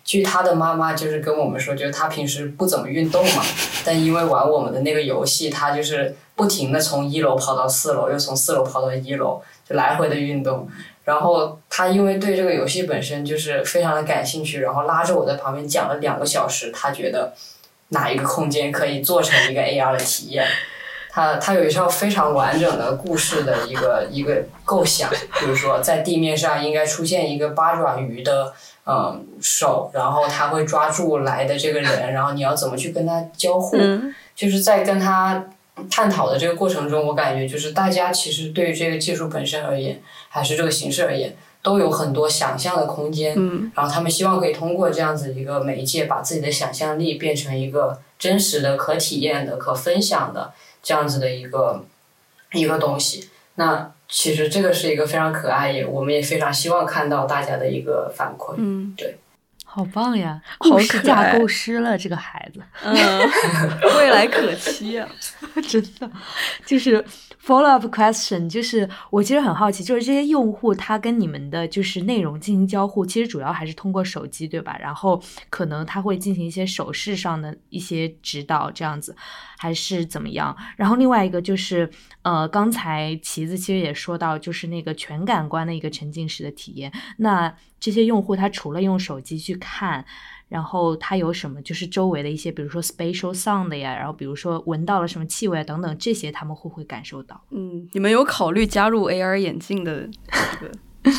[0.10, 3.44] 据他的妈妈就是跟我们说，就是他平时不怎么运动嘛，
[3.86, 10.68] 但因为玩我们的那个游戏，他就是不停的从一楼跑到四楼，又从四楼跑到一楼，就来回的运动。
[11.04, 17.32] 然后他因为对这个游戏本身就是非常的感兴趣，然后拉着我在旁边讲了两个小时，他觉得
[17.90, 20.48] 哪一个空间可以做成一个 AR 的体验。
[21.12, 25.08] 他他有一套非常完整的故事的一个一个构想，
[25.40, 28.52] 比如说在地面上应该出现一个八爪鱼的。
[28.92, 33.78] 嗯，手，然后他会抓住来的这个人， 然后你要怎么去跟他交互？
[34.36, 35.46] 就是在跟他
[35.92, 43.36] 探讨的这个过程中，我感觉就是大家其实对于这个技术本身而言，还是这个形式而言，都有很多想象的空间。
[43.38, 51.86] 嗯，然后他们希望可以通过这样子一个媒介，把自己的想象力变成一个真实的、可体验的、可分享的这样子的一个
[52.54, 53.30] 一个东西。
[53.60, 58.54] 那其实这个是一个非常可爱，也我们也非常希望看到大家的一个反馈。
[58.58, 59.18] 嗯，对。
[59.66, 60.42] 好棒呀！
[60.60, 62.96] 好故事架构师了，这个孩子，嗯，
[63.98, 65.08] 未来可期啊，
[65.70, 66.10] 真的。
[66.66, 67.06] 就是
[67.50, 74.78] follow up question，就是我其实很好奇，就是这些用户他跟你们的就是内容进行交互，其实主要还是通过手机，对吧？
[74.80, 79.16] 然后可能他会进行一些手势上的一些指导，这样子
[79.58, 80.56] 还是怎么样？
[80.78, 81.90] 然后另外一个就是，
[82.22, 87.52] 呃，刚才旗子其实也说到，就是那个全感官的一个沉浸式的体验，那。
[87.82, 90.04] 这些用户他除了用手机去看，
[90.50, 97.40] 然后它有什么就是周围的一些，比如说 spatial sound 呀，然后比如说闻到了什么气味啊等等，这些他们会不会感受到？
[97.52, 100.72] 嗯，你们有考虑加入 AR 眼镜的这个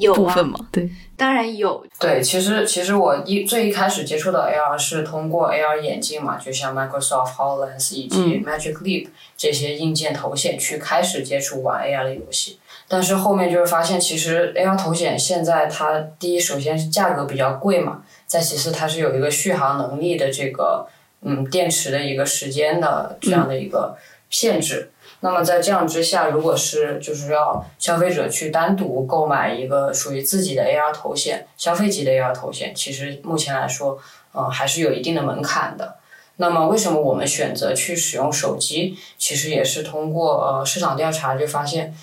[0.00, 0.58] 有部分吗？
[0.72, 1.86] 对，当然有。
[2.00, 12.58] 对，其实其实我一最一开始接触到 AR 是通过 AR 眼镜嘛，就像 Microsoft Hololens 以及 Magic Leap 这些硬件头显去开始接触玩 AR 的游戏。
[12.90, 20.86] 但是后面就是发现，其实 AR 头显现在它第一，首先是价格比较贵嘛，再其次它是有一个续航能力的这个，
[21.22, 23.96] 嗯，电池的一个时间的这样的一个
[24.30, 24.92] 限制。
[25.20, 33.98] 那么在这样之下，如果是就是要消费者去单独购买一个属于自己的 AR 头显，消费级的 AR 头显，其实目前来说，
[34.34, 35.96] 嗯，还是有一定的门槛的。
[36.36, 38.96] 那么为什么我们选择去使用手机？
[39.16, 41.96] 其实也是通过呃市场调查就发现。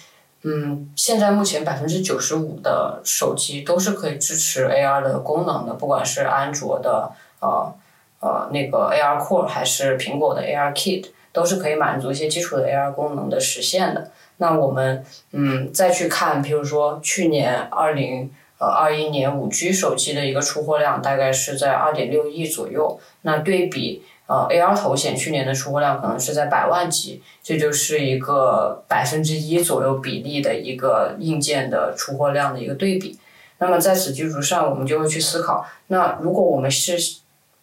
[0.48, 7.74] 嗯，现在目前百分之九十五的手机都是可以支持 AR 的功能的，不管是安卓的呃
[8.20, 14.12] 呃那个 AR Core 还是苹果的 AR Kit，都是可以满足一些基础的 AR 功能的实现的。
[14.38, 18.30] 那我们嗯再去看，比如说去年二零
[18.60, 24.04] 呃二一年五 G 手机的一个出货量大概是在二点六亿左右，那对比。
[24.28, 33.20] 呃，AR 头显去年的出货量可能是在百万级，这就是一个百分之一左右比例的一个硬件的出货量的一个对比。
[33.60, 36.98] 那么在此基础上，我们就会去思考，那如果我们是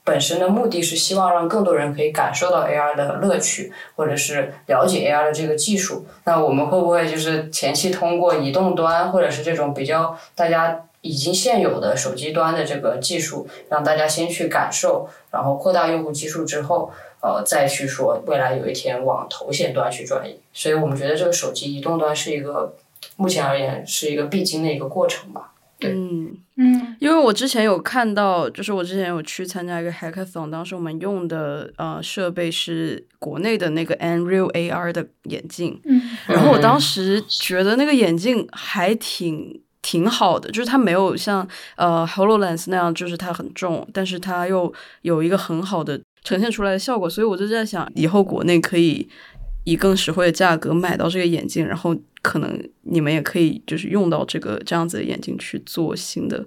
[0.04, 10.84] 本身的目的是希望让更多人可以感受到 AR 的乐趣，或者是了解 AR 的这个技术，那我们会不会就是前期通过移动端或者是这种比较大家。
[11.04, 20.38] 已经现有的手机端的这个技术，让大家先去感受，然后扩大用户基数之后，呃，再去说未来有一天往头显端去转移。
[20.52, 22.76] 所以我们觉得这个手机移动端是一个
[23.16, 25.50] 目前而言是一个必经的一个过程吧。
[25.80, 39.60] 嗯嗯，因为我之前有看到，就是我之前有去参加一个 hackathon，当时我们用的呃设备是国内的那个 Unreal AR 的眼镜，嗯，然后我当时觉得那个眼镜还挺。
[39.84, 49.08] 挺好的，就是它没有像呃 Hololens 那样，就是它很重，但是它又有一个很好的呈现出来的效果，所以我就在想，以后国内可以
[49.64, 56.46] 以更实惠的价格买到这个眼镜，然后可能你们也可以就是用到这个这样子的眼睛去做新的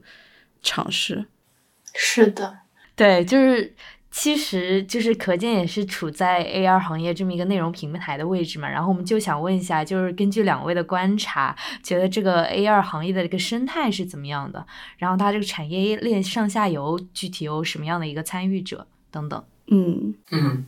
[0.64, 1.26] 尝试。
[1.94, 2.60] 是的，
[2.96, 3.76] 对，就是。
[4.12, 14.66] 其实就是可见也是处在 AR 行业这么一个内容平台的位置嘛，然后我们就想问一下，就是根据两位的观察，觉得这个 AR 行业的这个生态是怎么样的？
[14.98, 19.44] 然后它这个产业链上下游具体有什么样的一个参与者等等？
[19.68, 20.66] 嗯嗯，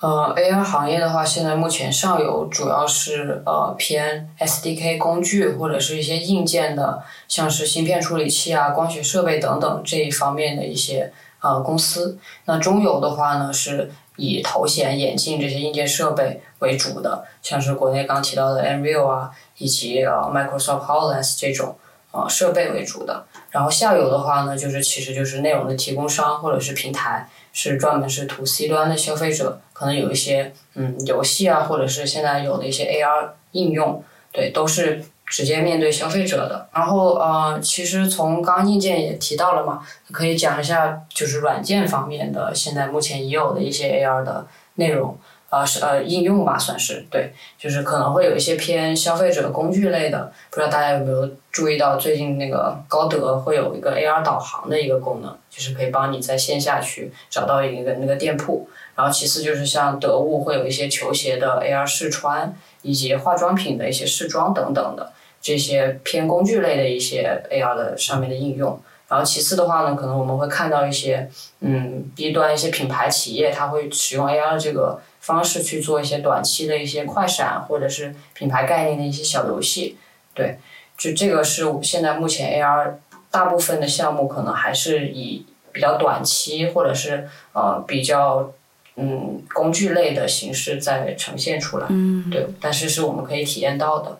[0.00, 11.12] 呃，AR 行业的话，现在目前上游主要是呃偏 SDK 工具或者是一些硬件的，像是芯片处理器啊、光学设备等等这一方面的一些。
[11.42, 21.76] 呃，公司那中游的话呢，是以头显、眼镜这些硬件设备为主的，像是国内刚提到的 Nreal 啊，以及呃 Microsoft Hololens 这种
[22.10, 23.24] 呃设备为主的。
[23.50, 35.02] 然后下游的话呢，就是其实就是内容的提供商或者是平台，是专门是 To C 端的消费者，可能有一些嗯游戏啊，或者是现在有的一些 AR 应用，对，都是。
[35.30, 45.16] 直接面对消费者的，然后呃，其实从刚硬件也提到了嘛，可以讲一下就是软件方面的，现在目前已有的一些 AR 的内容，
[45.50, 65.12] 呃是呃应用吧，算是对，就是可能会有一些偏消费者工具类的，不知道大家有没有注意到最近那个高德会有一个 AR 导航的一个功能，就是可以帮你在线下去找到一个那个店铺，然后其次就是像得物会有一些球鞋的 AR 试穿，以及化妆品的一些试妆等等的。
[65.42, 79.96] 这些偏工具类的一些 AR 的上面的应用，然后其次的话呢，可能我们会看到一些嗯 B 端一些品牌企业，它会使用 AR 这个方式去做一些短期的一些快闪或者是品牌概念的一些小游戏，
[80.34, 80.58] 对，
[80.98, 82.94] 就这个是现在目前 AR
[83.30, 88.52] 大部分的项目可能还是以比较短期或者是呃比较
[88.96, 94.18] 嗯工具类的形式在呈现出来，嗯，对，但是是我们可以体验到的。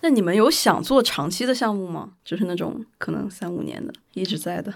[0.00, 2.10] 那你们有想做长期的项目吗？
[2.24, 4.74] 就是那种可能三五年的一直在的。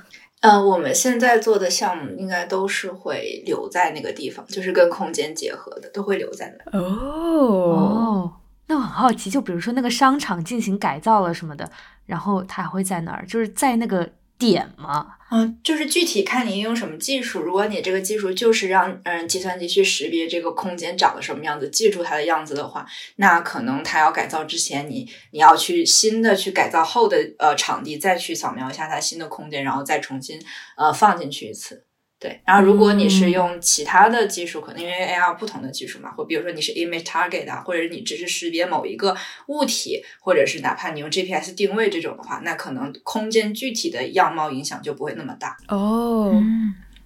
[0.50, 6.78] 呃，我们现在做的项目应该都是会留在那个地方，就是跟空间结合的，都会留在那。
[6.78, 8.32] 哦，
[8.66, 11.70] 那我很好奇，就比如说那个商场进行改造了什么的，
[12.06, 13.26] 然后它还会在那儿？
[13.26, 14.08] 就是在那个。
[14.38, 15.15] 点吗？
[15.28, 17.40] 嗯，就是具体看你用什么技术。
[17.40, 30.40] 如果你这个技术就是让嗯计算机去识别这个空间长得什么样子，记住它的样子的话，那可能它要改造之前，你你要去新的去改造后的呃场地，再去扫描一下它新的空间，然后再重新
[30.76, 31.85] 呃放进去一次。
[32.26, 39.16] 对，然后如果你是用其他的技术，可能因为 AR 不同的技术嘛，或比如说你是 image target 啊，或者你只是识别某一个
[39.46, 45.56] 物体，或者是哪怕你用 GPS 定位这种的话，那可能空间具体的样貌影响就不会那么大。
[45.68, 46.32] 哦，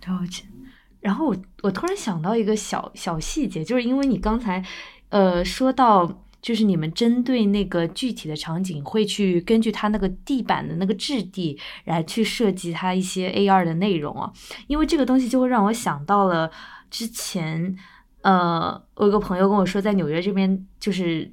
[0.07, 0.45] 了解。
[1.01, 4.65] 然后我我突然想到一个小小细节，就是因为你刚才
[5.11, 6.25] 呃说到。
[6.43, 14.33] 就是你们针对那个具体的场景，会去根据它那个地板的那个质地来去设计它一些 AR 的内容啊，
[14.67, 16.51] 因为这个东西就会让我想到了
[16.91, 17.77] 之前，
[18.23, 21.33] 呃，我有个朋友跟我说，在纽约这边就是。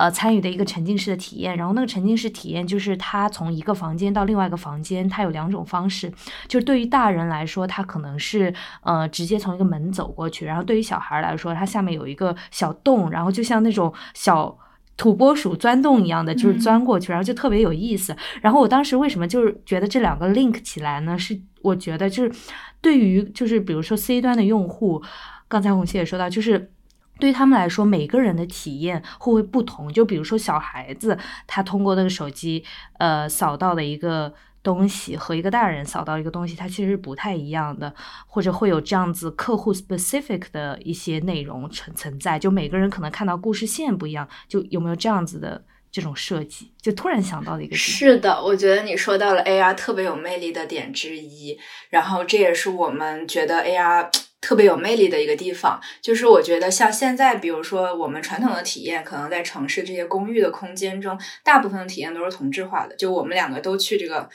[0.00, 6.10] 呃，参与的一个沉浸式的体验，然后那个沉浸式体验就是他从一个房间到另外一个房间，它有两种方式。
[6.48, 8.50] 就是对于大人来说，他可能是
[8.82, 14.56] 呃直接从一个门走过去，然后对于小孩来说，它下面有一个小洞，然后就像那种小
[14.96, 18.16] 土拨鼠钻洞一样的，就是钻过去，然后就特别有意思。
[18.40, 21.18] 然后我当时为什么就是觉得这两个 link 起来呢？
[21.18, 22.32] 是我觉得就是
[22.80, 25.02] 对于就是比如说 C 端的用户，
[25.46, 26.72] 刚才红熙也说到，就是。
[27.20, 29.92] 对他们来说，每个人的体验会不会不同？
[29.92, 31.16] 就比如说小孩子，
[31.46, 32.64] 他通过那个手机，
[32.98, 37.94] 呃，扫到的一个东西和一个大人扫到一个东西，它其实是不太一样的，
[38.26, 42.38] 或者会有这样子客户 specific 的一些内容存存在。
[42.38, 46.72] 就每个人可能看到故事线不一样，就有没有这样子的这种设计？
[46.80, 51.58] 就突然想到的一个是的，我觉得你说到了 AR 特别有魅力的点之一，
[51.90, 54.08] 然后这也是我们觉得 AR。
[54.40, 62.96] 特别有魅力的一个地方，就是我觉得像现在，比如说我们传统的体验，可能在城市这些公寓的空间中，大部分的体验都是同质化的。
[62.96, 64.28] 就我们两个都去这个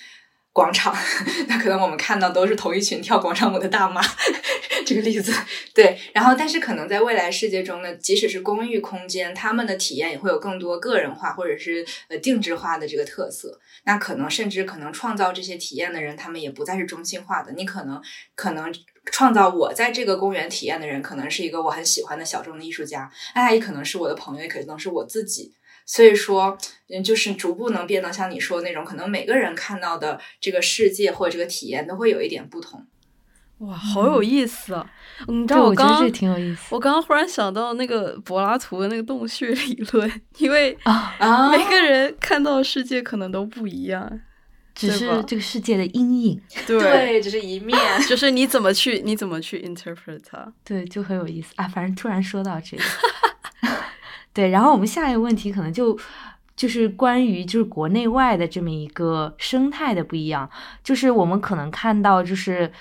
[0.53, 0.95] 广场，
[1.49, 3.99] 那可能我们看到都是同一群跳广场舞的大妈，
[4.85, 5.33] 这个例子
[5.73, 5.97] 对。
[6.13, 13.59] 然后，但是可能在未来世界中呢，即使是公寓空间，他们的体验也会有更多个人化或者是呃定制化的这个特色。
[13.85, 17.51] 那可能甚至可能创造这些体验的人，他们也不再是中心化的。
[17.53, 17.99] 你可能
[18.35, 18.71] 可能。
[19.05, 25.53] 创造我在这个公园体验的人，可能是一个我很喜欢的小众的艺术家，他也可能是我的朋友，也可能是我自己。
[25.85, 26.57] 所以说，
[26.89, 32.83] 嗯，就是逐步能变得像你说那种，可能每个人看到的这个世界或者这个体验都会有一点不同。
[33.59, 34.85] 哇，好有意思啊！
[35.27, 36.75] 你知道我刚刚挺有意思。
[36.75, 44.19] 我刚刚忽然想到那个柏拉图的那个 洞穴理论，因为啊，每个人看到的世界可能都不一样。
[44.75, 51.53] 只是这个世界的阴影，对，只是一面， 就是你怎么去，你怎么去 interpret 它，对，就很有意思。
[51.55, 51.67] 啊。
[51.67, 52.83] 反正突然说到这个，
[54.33, 55.97] 对，然后我们下一个问题可能就
[56.55, 60.49] 就是关于就是国内外的这么一个生态的不一样，
[60.83, 62.71] 就是我们可能看到就是。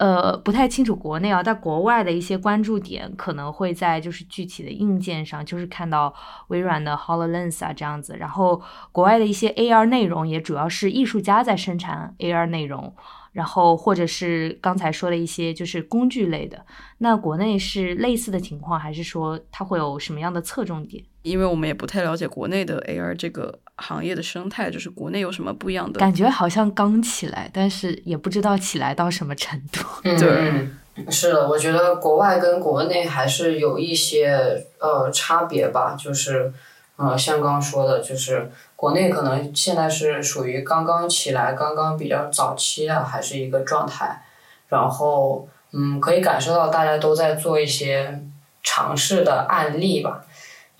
[0.00, 6.14] 呃，不太清楚国内啊，在国外的一些关注点可能会在就是具体的硬件上，就是看到
[6.48, 12.94] 微软的 Hololens 啊这样子，然后国外的一些 AR 内容也主要是艺术家在生产 AR 内容。
[13.32, 16.66] 然后，或者是刚才说的一些，就是工具类的。
[16.98, 21.04] 那国内是类似的情况，还是说它会有什么样的侧重点？
[21.22, 25.98] 因为我们也不太了解国内的 AR 这个行业的生态，就是国内有什么不一样的？
[25.98, 29.80] 感觉好像刚起来，但是也不知道起来到什么程度。
[30.02, 30.68] 对，
[31.10, 36.52] 是的，我觉得国外跟国内还是有一些呃差别吧，就是
[36.96, 38.50] 呃，像刚刚说的，就是。
[38.80, 44.22] 国内可能现在是属于刚刚起来、刚刚比较早期的，还是一个状态。
[44.70, 48.22] 然后，嗯，可以感受到大家都在做一些
[48.62, 50.24] 尝试的案例吧。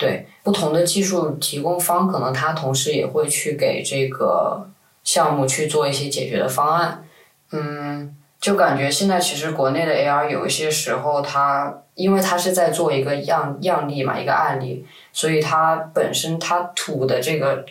[0.01, 4.67] 对，不同的技术提供方，可能他同时也会去给这个
[5.05, 7.05] 项目去做一些解决的方案。
[7.53, 14.87] 嗯，就感觉现在其实国内的 AR 有一些时候，它因为它是在做一个样样例嘛，一个案例。
[15.13, 17.67] 所以它本身它吐的这个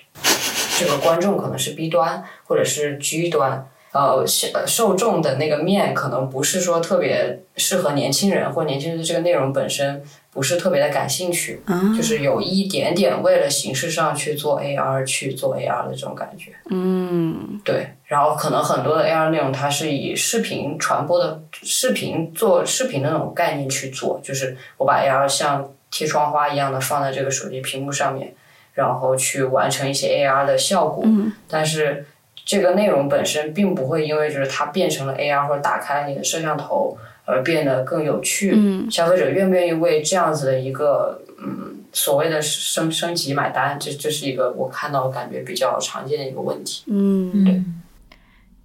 [0.78, 4.24] 这个观众可能是 B 端或者是 G 端，呃
[4.68, 10.04] 受众的那个面可能不是说特别适合年轻人，或年轻人的这个内容本身。
[10.32, 11.62] 不是特别的感兴趣，
[11.98, 16.52] 就是有一点点为了形式上去做 AR 去做 AR 的这种感觉。
[16.70, 17.88] 嗯，对。
[18.06, 28.34] 然后可能很多的 AR 内容它是以视频传播的视频做视频的那种概念去做，就是我把 AR 像贴窗花一样的放在这个手机屏幕上面，
[28.74, 31.04] 然后去完成一些 AR 的效果。
[31.06, 31.34] 嗯。
[31.48, 32.06] 但是
[32.46, 36.96] 这个内容本身并不会因为就是它变成了 AR 或者打开了你的摄像头。
[37.30, 43.80] 而变得更有趣，嗯消费者愿不愿意为这样子的一个嗯所谓的升升级买单？
[43.80, 46.84] 这这是一个我看到感觉比较常见的一个问题。
[46.88, 47.64] 嗯，对，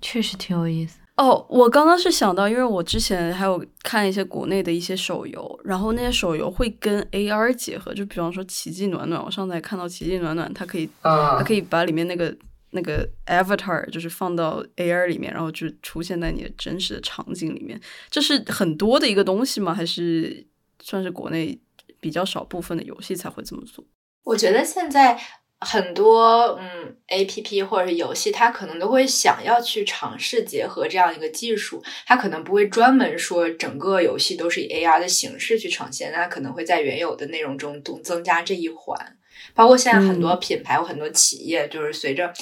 [0.00, 0.98] 确实挺有意思。
[1.16, 12.34] 哦，我刚刚是想到，因为我之前还有看一些国内的一些手游，然后那些手游会跟 AR 结合，就比方说《奇迹暖暖》，我上次还看到《奇迹暖暖》，它可以，它可以把里面那个。
[12.74, 19.72] 那个 avatar 就是放到 AR 里面，然后就出现在你的真实的场景里面，这是很多的一个东西吗？
[19.72, 20.46] 还是
[20.82, 21.58] 算是国内
[22.00, 23.84] 比较少部分的游戏才会这么做？
[24.24, 25.18] 我觉得现在
[25.60, 39.16] 很多嗯 APP 或者是游戏，它可能都会想要去尝试结合这样一个技术，它可能不会专门说整个游戏都是以 AR 的形式去呈现，它可能会在原有的内容中多增加这一环。
[39.52, 42.32] 包括现在很多品牌或很多企业，就是随着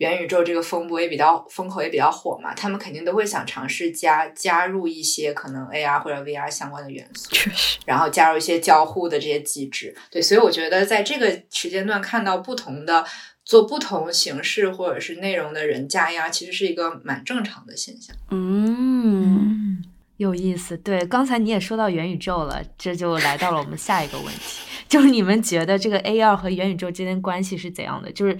[0.00, 9.94] 元宇宙这个风波也比较风口也比较火嘛，他们肯定都会想尝试加加入一些可能 AR 或者 VR 相关的元素，确实，然后加入一些交互的这些机制。
[10.10, 13.04] 对，所以我觉得在这个时间段看到不同的
[13.44, 18.16] 做不同形式或者是内容的人加 AR，其实是一个蛮正常的现象。
[18.30, 19.84] 嗯，
[20.16, 20.78] 有意思。
[20.78, 28.10] 对，刚才你也说到元宇宙了，这就来到了我们下一个问题， 就是你们觉得这个 AR 和元宇宙之间关系是怎样的？
[28.10, 28.38] 就是。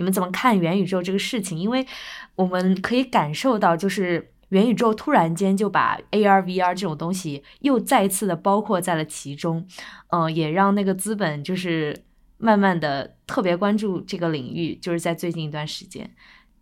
[0.00, 1.58] 你们怎么看元宇宙这个事情？
[1.58, 1.86] 因为
[2.34, 9.66] 我们可以感受到，就是元宇宙突然间就把 AR、VR 这种东西又再次的包括在了其中，
[10.08, 11.94] 嗯，也让那个资本就是
[12.38, 14.74] 慢慢的特别关注这个领域。
[14.76, 16.10] 就是在最近一段时间，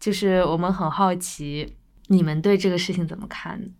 [0.00, 1.76] 就是我们很好奇，
[2.08, 3.70] 你们对这个事情怎么看？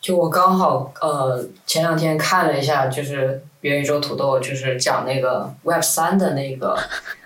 [0.00, 6.78] 就我刚好呃前两天看了一下，就是元宇宙土豆，就是讲那个 Web 三的那个。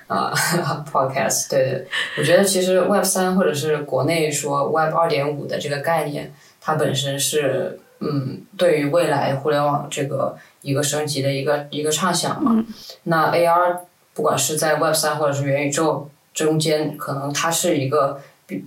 [0.06, 0.32] 啊，
[0.90, 1.86] Podcast，对对，
[2.18, 12.64] 我觉得其实 Web 三或者是国内说 Web 二点五的这个概念，它本身是嗯，对于未来互联网这个一个升级的一个一个畅想嘛。
[13.04, 13.78] 那 AR
[14.12, 18.20] 不管是在 Web 三或者是元宇宙中间，可能它是一个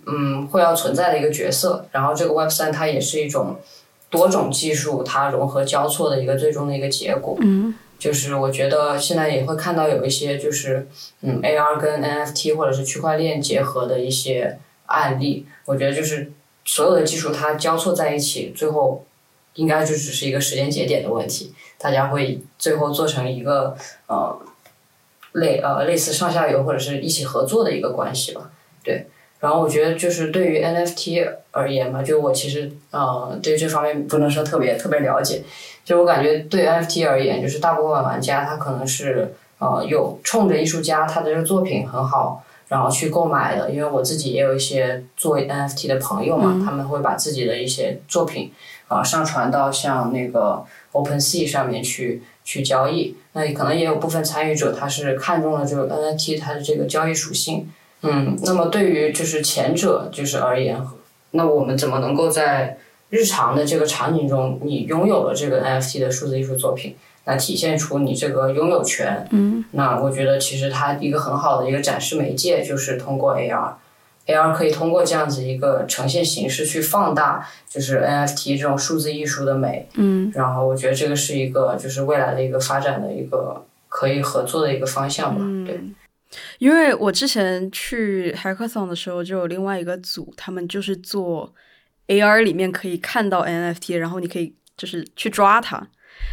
[0.08, 1.86] 嗯会要存在的一个角色。
[1.92, 3.60] 然后这个 Web 三它也是一种
[4.10, 7.38] 多种技术它融合交错的一个最终的一个结果。
[7.42, 7.76] 嗯。
[8.00, 10.88] 就是我觉得现在也会看到有一些就是
[11.22, 15.45] 嗯 AR 跟 NFT 或者是区块链结合的一些案例。
[15.66, 16.32] 我觉得就是
[16.64, 19.06] 所有的技术它交错在一起，最后
[19.56, 21.54] 应该就只是一个时间节点的问题。
[21.78, 23.76] 大家会最后做成一个
[24.08, 24.39] 呃
[25.34, 28.52] 类呃类似上下游或者是一起合作的一个关系吧。
[29.40, 29.48] 对。
[29.48, 35.44] 然后我觉得就是对于 NFT 而言嘛，就我其实呃对这方面不能说特别特别了解。
[35.86, 43.72] 就我感觉，对 NFT 而言，就是大部分玩家他可能是呃有冲着艺术家他的这个作品很好，然后去购买的。
[43.72, 48.52] 因为我自己也有一些做 NFT 的朋友嘛，他们会把自己的一些作品
[48.90, 53.16] 啊上传到像那个 OpenSea 上面去去交易。
[53.32, 57.70] 那可能也有部分参与者他是看中了这个 NFT 它的这个交易属性。
[58.02, 60.80] 嗯，那么对于就是前者就是而言，
[61.32, 62.78] 那我们怎么能够在
[63.10, 66.95] 日常的这个场景中，你拥有了这个 NFT 的数字艺术作品，
[67.26, 69.28] 那体现出你这个拥有权。
[69.32, 79.88] 嗯，那我觉得其实它一个很好的一个展示媒介就是通过 AR，AR 可以通过这样子一个呈现形式去放大，就是 NFT 这种数字艺术的美。
[79.95, 85.41] 嗯，然后我觉得这个是一个就是未来的一个发展的一个可以合作的一个方向吧。
[85.66, 85.80] 对，
[86.59, 91.53] 因为我之前去 Hackathon 的时候，就有另外一个组，他们就是做。
[92.09, 95.86] AR 里面可以看到 NFT，然后你可以就是去抓它，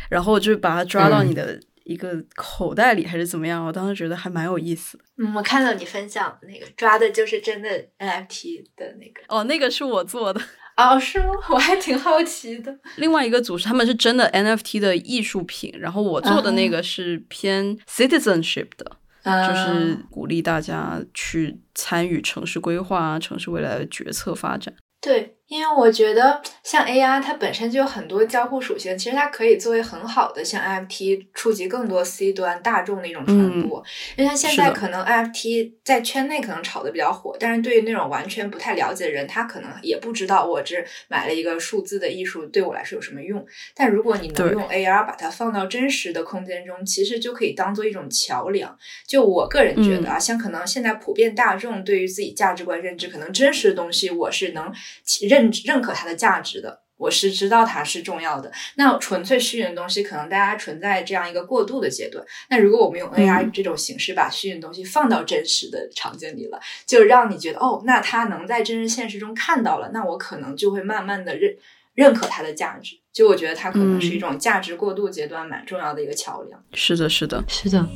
[0.09, 3.67] 然后就把它抓到你的一个口袋里，还是怎么样？
[3.67, 5.05] 我当时觉得还蛮有意思的。
[5.17, 7.69] 嗯，我看到你分享那个抓的就是真的
[7.99, 9.23] NFT 的那个。
[9.27, 10.41] 哦，那个是我做的。
[10.77, 11.33] 哦，是吗？
[11.51, 12.79] 我还挺好奇的。
[12.95, 24.75] 另外一个组是他们是真的 NFT 的艺术品，然后我做的那个是偏 citizenship 的，就是鼓励大家去参与城市规划、城市未来的决策发展。
[25.01, 25.37] 对。
[25.47, 33.85] 因为我觉得像 AR，它本身就有很多交互属性，其实它可以作为很好的像 NFT 触及更多 C 端大众的一种传播。
[34.17, 43.45] 因为它现在可能 NFT 在圈内可能炒的比较火，但是对于那种完全不太了解的人，他可能也不知道我这买了一个数字的艺术对我来说有什么用。
[43.75, 48.75] 但如果你能用 AR 把它放到真实的空间中，其实就可以当做一种桥梁。
[49.07, 54.73] 就我个人觉得啊，像可能现在普遍大众对于自己价值观认知，可能真实的东西我是能
[55.21, 55.34] 认。
[55.35, 58.53] 认认可它的价值的，我是知道它是重要的。
[58.77, 62.25] 那纯粹虚拟的东西，可能大家存在这样一个过渡的阶段。
[62.51, 71.57] 那如果我们用 AI 这种形式把虚拟的东西放到真实的场景里了，就让你觉得哦，那它能在真实现实中看到了，那我可能就会慢慢的认
[71.95, 72.97] 认可它的价值。
[73.13, 76.61] 就我觉得它可能是一种价值过渡阶段蛮重要的一个桥梁。
[76.73, 77.87] 是的，是的，是的。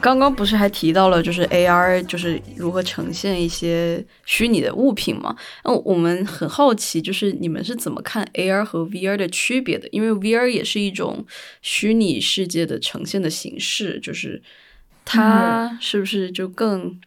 [0.00, 5.36] 刚刚不是还提到了，就是 AR 就是如何呈现一些虚拟的物品吗？
[5.62, 9.86] 那我们很好奇，就是你们是怎么看 AR 和 VR 的区别的？
[9.92, 11.26] 因为 VR 也是一种
[11.60, 14.42] 虚拟世界的呈现的形式，就是
[15.04, 16.98] 它是不是就更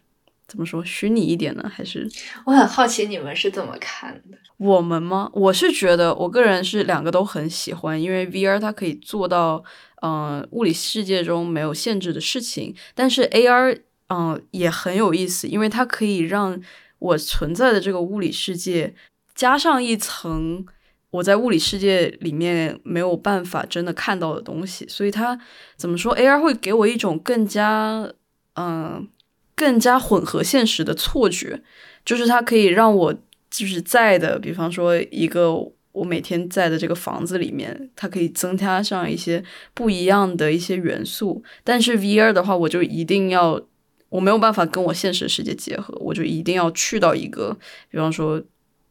[0.46, 1.68] 怎么说虚拟一点呢？
[1.68, 2.08] 还是
[2.46, 4.38] 我很好奇你们是怎么看的？
[4.58, 5.28] 我们吗？
[5.32, 9.64] 我是觉得我个人是两个都很喜欢，因为 VR 它可以做到。
[10.06, 13.78] 嗯，物理世界中没有限制的事情，但是 AR
[14.08, 16.60] 嗯也很有意思，因为它可以让
[16.98, 18.94] 我存在的这个物理世界
[19.34, 20.66] 加上一层
[21.08, 25.40] 我在物理世界里面没有办法真的看到的东西，所以它
[25.76, 28.12] 怎么说？AR 会给我一种更加
[28.56, 29.08] 嗯
[29.54, 31.62] 更加混合现实的错觉，
[32.04, 33.14] 就是它可以让我
[33.48, 35.72] 就是在的，比方说一个。
[35.94, 39.42] 我每天在的这个房子里面，它可以增加上一些
[39.72, 41.40] 不一样的一些元素。
[41.62, 43.62] 但是 VR 的话，我就一定要，
[44.08, 47.56] 我没有办法跟我现实世界结合，我就一定要去到一个，
[47.88, 48.42] 比方说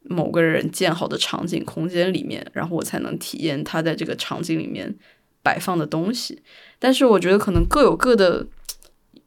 [0.03, 4.95] 某个人建好的场景空间里面，然后我才能体验他在这个场景里面
[5.41, 6.41] 摆放的东西。
[6.79, 8.47] 但是我觉得可能各有各的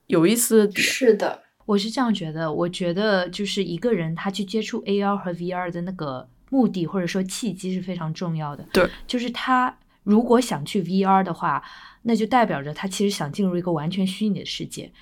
[0.07, 0.81] 有意思的点。
[0.81, 2.51] 是的，我是这样觉得。
[2.51, 6.27] 我觉得就是一个人他去接触 AR 和 VR 的那个。
[6.51, 8.65] 目的或者说契机是非常重要的。
[8.73, 11.63] 对，就是他如果想去 VR 的话，
[12.03, 14.93] 那就代表着他其实想进入一个完全虚拟的世界。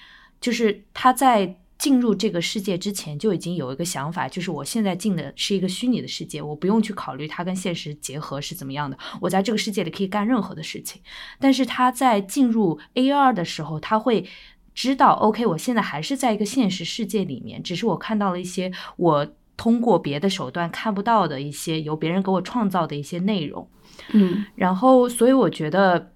[0.41, 8.97] 就是他在进入这个世界之前就已经有一个想法，就是我现在进的是一个虚拟的世界，我不用去考虑它跟现实结合是怎么样的。
[9.21, 11.03] 我在这个世界里可以干任何的事情。
[11.39, 14.27] 但是他在进入 AR 的时候，他会
[14.75, 19.35] 知道，OK，我现在还是在一个现实世界里面，只是我看到了一些我。
[19.57, 23.69] 通过别的手段看不到的一些由别人给我创造的一些内容，
[24.13, 26.13] 嗯，然后所以我觉得，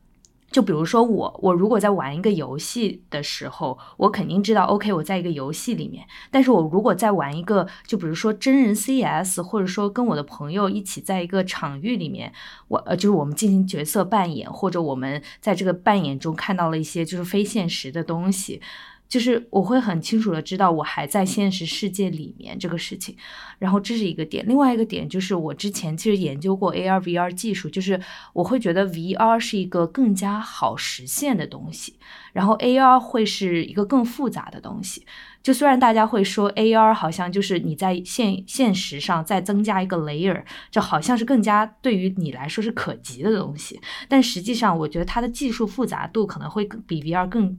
[0.50, 6.06] 就比如说我，我如果在玩一个游戏的时候，我肯定知道，OK，我在一个游戏里面。
[6.30, 12.32] 但是我如果在玩一个，就比如说真人 CS，或者说跟我的朋友一起在一个场域里面，
[12.68, 18.60] 我呃，就是我们进行角色扮演，或者我们在这个扮演中看到了一些就是非现实的东西。
[19.08, 23.16] 就是我会很清楚的知道我还在现实世界里面这个事情，
[23.58, 24.46] 然后这是一个点。
[24.46, 27.98] 另外一个点就是我之前其实研究过 AR VR 技术，就是
[28.34, 31.94] 我会觉得 VR 是一个更加好实现的东西，
[32.34, 35.06] 然后 AR 会是一个更复杂的东西。
[35.42, 47.58] 就虽然大家会说 AR 好像就是你在现现实上再增加一个 layer，就好像是更加对于你来说是可及的东西，但实际上我觉得它的技术复杂度可能会比 VR 更。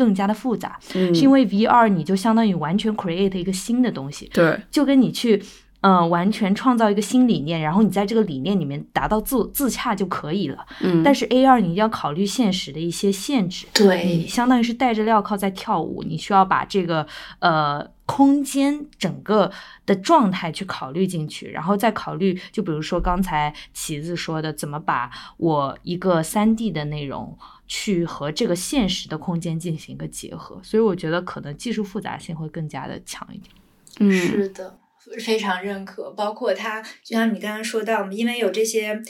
[0.00, 5.42] 更加的复杂，是因为 VR 你就相当于完全 create 一个新的东西，对，就跟你去
[5.82, 10.64] 嗯完全创造一个新理念，然后你在这个理念里面达到自自洽就可以了。
[10.80, 17.06] 嗯，但是 AR 你要考虑现实的一些限制，对，相当于是戴着镣铐在跳舞，你需要把这个
[17.40, 19.52] 呃空间整个
[19.84, 27.36] 的状态去考虑进去，然后再考虑，就比如说刚才旗子说的，怎么把我一个三 D 的内容。
[27.72, 33.54] 去和这个现实的空间进行一个结合，所以我觉得可能技术复杂性会更加的强一点。
[34.00, 34.76] 嗯，是的，
[35.24, 36.10] 非常认可。
[36.10, 39.00] 包括它，就像你刚刚说到，因为有这些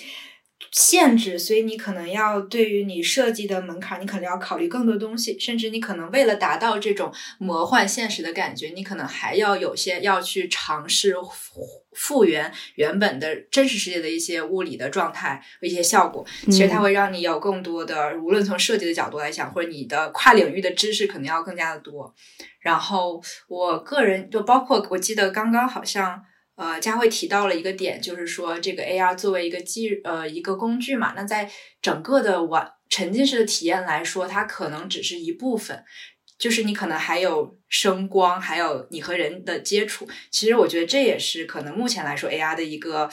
[0.71, 11.15] 限制，所以你可能要对于你设计的门槛，你可能要考虑更多东西，甚至你可能为了达到这种魔幻现实的感觉，你可能还要有些要去尝试。
[11.93, 22.15] 复原原本的真实世界的一些物理的状态和一些效果，其实它会让你有更多的，无论从设计的角度来讲，或者你的跨领域的知识可能要更加的多。
[22.61, 26.23] 然后我个人就包括我记得刚刚好像
[26.57, 31.51] 呃佳慧提到了一个点，就是说这个 AR 作为一个技呃一个工具嘛，那在
[31.83, 32.71] 整个的玩。
[32.93, 35.85] 沉浸式的体验来说，它可能只是一部分，
[36.41, 40.09] 就是你可能还有声光，还有你和人的接触。
[40.31, 43.09] 其实我觉得这也是可能目前来说 AR 的一个。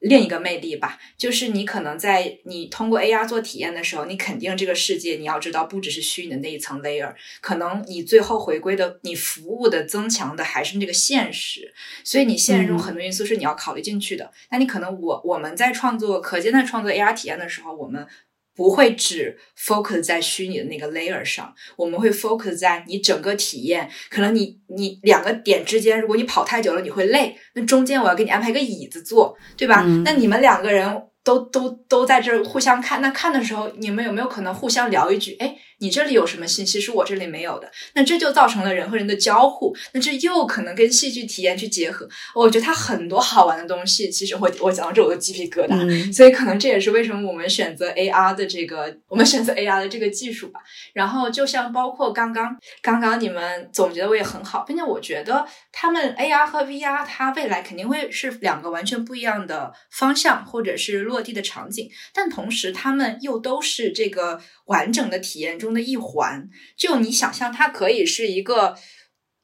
[0.00, 11.72] 另一个魅力吧，就是你可能在你通过 AR 做体验的时候，你肯定这个世界你要知道，不只是虚拟的那一层 layer，可能你最后回归的你服务的增强的还是那个现实，
[12.04, 14.30] 所以你现实中很多因素是你要考虑进去的。
[14.50, 18.06] 那你可能我我们在创作可见的创作 AR 体验的时候，我们。
[18.54, 23.90] 不会只 focus 在虚拟的那个 layer 上，我们会 focus 在你整个体验。
[24.08, 27.36] 可能你你两个点之间，如果你跑太久了，你会累。
[27.54, 29.82] 那中间我要给你安排个椅子坐，对吧？
[30.04, 35.36] 那你们两个人都都都在这儿互相看，那看的时候，你们有没有可能互相聊一句？
[35.38, 35.56] 哎。
[35.84, 37.70] 你这里有什么信息是我这里没有的？
[37.92, 42.08] 那这就造成了人和人的交互，那这又可能跟戏剧体验去结合。
[42.34, 46.10] 我觉得它很多好玩的东西，其实我我讲到这我都鸡皮疙瘩。
[46.10, 50.60] 所以可能这也是为什么我们选择 AR 的这个，我们选择 AR 的这个技术吧。
[50.94, 65.58] 然后就像包括刚刚刚刚你们总结的我也很好，并且我觉得他们 AR 和 VR 它未来肯定会是两个完全不一样的方向，或者是落地的场景，但同时他们又都是这个完整的体验。
[65.58, 68.74] 中的一环，就你想象，它可以是一个。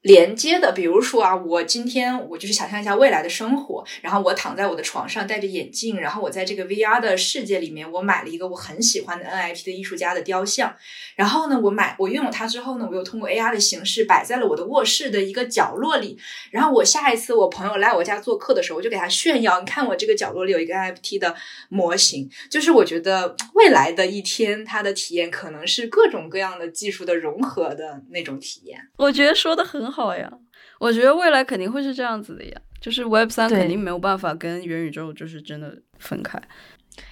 [0.01, 10.75] 连接的，比如说啊，我今天我就是想象一下未来的生活，然后我躺在我的床上戴着眼镜，然后我在这个 VR 的世界里面，我买了一个我很喜欢的 NFT 的艺术家的雕像，
[11.15, 16.17] 然后呢，我买我拥有它之后呢，我又通过 AR 的形式摆在了我的卧室的一个角落里，
[16.49, 21.35] 然后我下一次我朋友来我家做客的时候，我就给他炫耀，你看我这个角落里有一个 NFT 的
[21.69, 28.79] 模型，就是我觉得未来的一天，它的体验可能是各种各样的技术的融合的那种体验。
[28.97, 29.90] 我觉得说的很。
[29.90, 30.31] 好呀，
[30.79, 36.41] 我觉得未来肯定会是这样子的呀，就是 Web 三肯定没有办法跟元宇宙就是真的分开。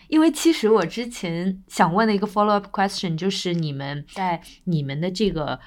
[0.07, 5.59] 因为其实我之前想问的一个 follow up question 就是，你们在你们的这个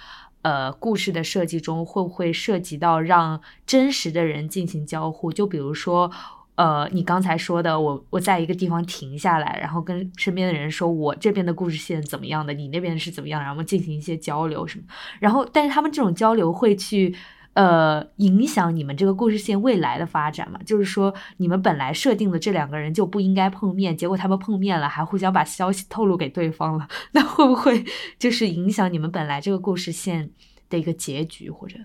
[0.42, 5.32] 呃故事的设计中，会不会涉及到让真实的人进行交互？
[5.32, 6.10] 就比如说。
[6.55, 14.84] 呃，你刚才说的，我我在一个地方停下来，然后跟身边的人说，我这边的故事线怎么样的，你那边是怎么样，然后进行一些交流什么。
[15.18, 17.14] 然后，但是他们这种交流会去
[17.55, 20.61] 呃影响你们这个故事线未来的发展嘛？
[20.66, 27.84] 就是说，你们本来设定的这两个人就不应该碰面，结果他们碰面了，还互相把消息透露给对方了， 那会不会
[28.18, 30.30] 就是影响你们本来这个故事线
[30.68, 31.78] 的一个结局或者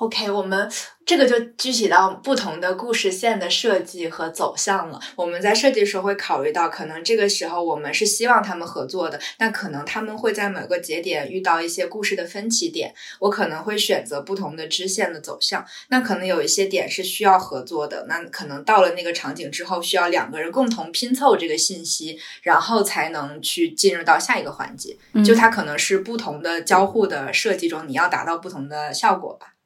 [0.00, 0.70] ？OK，我们
[1.04, 4.98] 这个就具体到不同的故事线的设计和走向了。
[5.14, 15.62] 我们在设计的时候会考虑到，可能这个时候我们是希望他们合作的，那可能他们会在某个节点遇到一些故事的分歧点，我可能会选择不同的支线的走向。
[15.88, 24.96] 那可能有一些点是需要合作的，那可能到了那个场景之后，需要两个人共同拼凑这个信息，然后才能去进入到下一个环节。
[25.22, 29.56] 就它可能是不同的交互的设计中，你要达到不同的效果吧。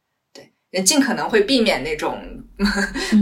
[0.82, 2.18] 尽可能会避免那种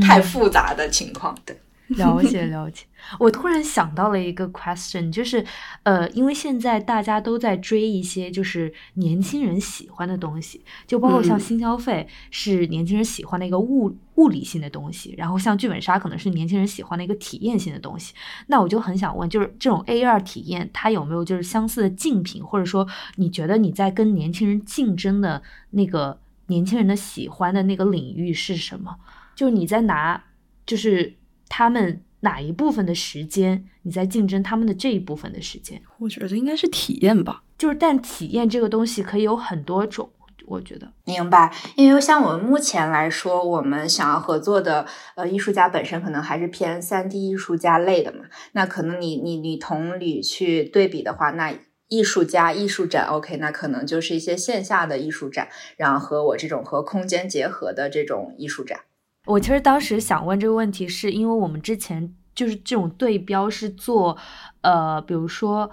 [0.00, 1.36] 太复杂的情况。
[1.44, 1.56] 对，
[1.96, 2.84] 了解了解。
[3.18, 5.44] 我突然想到了一个 question，就是
[5.82, 18.14] 呃，因为现在大家都在追一些就是年轻人喜欢的东西，就包括像新消费是年轻人喜欢的一个物物理性的东西，然后像剧本杀可能是年轻人喜欢的一个体验性的东西。
[18.46, 22.86] 那我就很想问，就是这种 AR 体验，它有没有就是相似的竞品，或者说
[23.16, 26.21] 你觉得你在跟年轻人竞争的那个？
[26.52, 28.94] 年轻人的喜欢的那个领域是什么？
[29.34, 30.22] 就你在拿，
[30.66, 31.14] 就是
[31.48, 35.80] 他们哪一部分的时间，你在竞争他们的这一部分的时间？
[35.98, 37.42] 我觉得应该是体验吧。
[37.56, 40.10] 就是，但体验这个东西可以有很多种。
[40.46, 44.84] 我觉得明白，因为像我们目前来说，我们想要合作的
[45.14, 48.24] 呃艺术家本身可能还是偏三 D 艺术家类的嘛。
[48.52, 51.54] 那可能你你你同理去对比的话，那。
[51.92, 58.80] 艺术家艺术展，OK，那可能就是一些线下的艺术展，然后和我这种和空间结合的这种艺术展。
[59.26, 64.16] 我其实当时想问这个问题，是因为我们之前就是这种对标是做，
[64.62, 65.70] 呃，比如说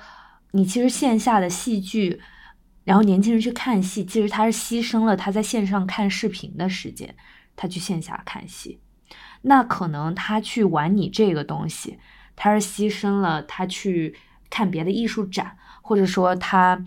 [0.51, 2.19] 你其实线下的戏剧，
[2.83, 7.15] 然后年轻人去看戏，其实他是牺牲了他在线上看视频的时间，
[7.55, 8.81] 他去线下看戏，
[9.43, 11.97] 那可能他去玩你这个东西，
[12.35, 14.17] 他是牺牲了他去
[14.49, 15.55] 看别的艺术展。
[15.89, 16.79] 或者说他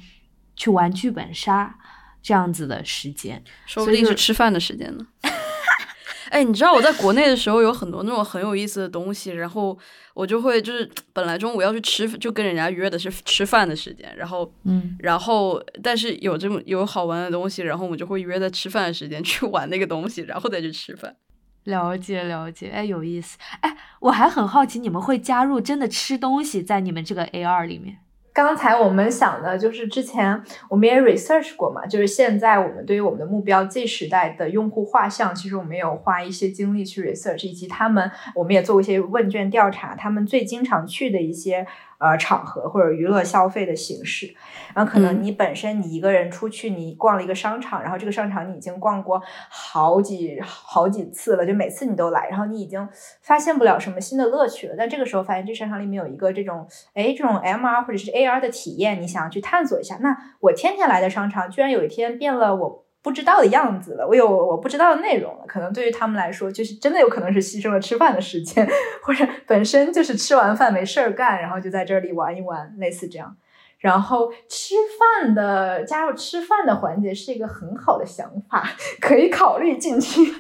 [0.55, 1.77] 去玩剧本杀
[2.23, 5.05] 这样子的时间，说不定是吃饭的时间呢。
[6.31, 9.77] 哎，你知道我在国内的时候有很多那种很有意思的东西，然后
[10.15, 21.17] 我就会就是本来中午要去吃，就跟人家约的是吃饭的时间，然后嗯，然后但是有这么有好玩的东西，然后我们就会约在吃饭的时间去玩那个东西，然后再去吃饭。
[21.65, 23.37] 了解了解，哎，有意思。
[23.63, 27.99] 哎，我还很好奇，你们会加入真的吃东西在你们这个 AR 里面？
[28.33, 41.67] 刚才我们想的就是之前我们也 research 过嘛，就是现在我们对于我们的目标 Z 时代的用户画像，其实我们有花一些精力去 research，以及他们我们也做过一些问卷调查，他们最经常去的一些。
[42.03, 44.35] 呃，场合或者娱乐消费的形式，
[44.75, 52.89] 然后可能你本身你一个人出去，你逛了一个商场，然后这个商场你已经逛过好几好几次了，就每次你都来，然后你已经
[53.21, 54.75] 发现不了什么新的乐趣了。
[54.77, 59.97] 但这个时候发现这商场里面有一个这种，哎，这种 MR 或者是 AR 的体验，你想要去探索一下。
[60.01, 62.85] 那我天天来的商场，居然有一天变了我。
[63.03, 68.67] 不知道的样子了，我有我不知道的内容了，可能对于他们来说，就是真的有可能是牺牲了吃饭的时间，
[69.03, 73.37] 或者本身就是吃完饭没事儿干，然后就在这里玩一玩，类似这样。
[73.79, 74.77] 然后吃
[75.21, 78.65] 饭的加入吃饭的环节是一个很好的想法，
[79.01, 80.21] 可以考虑进去。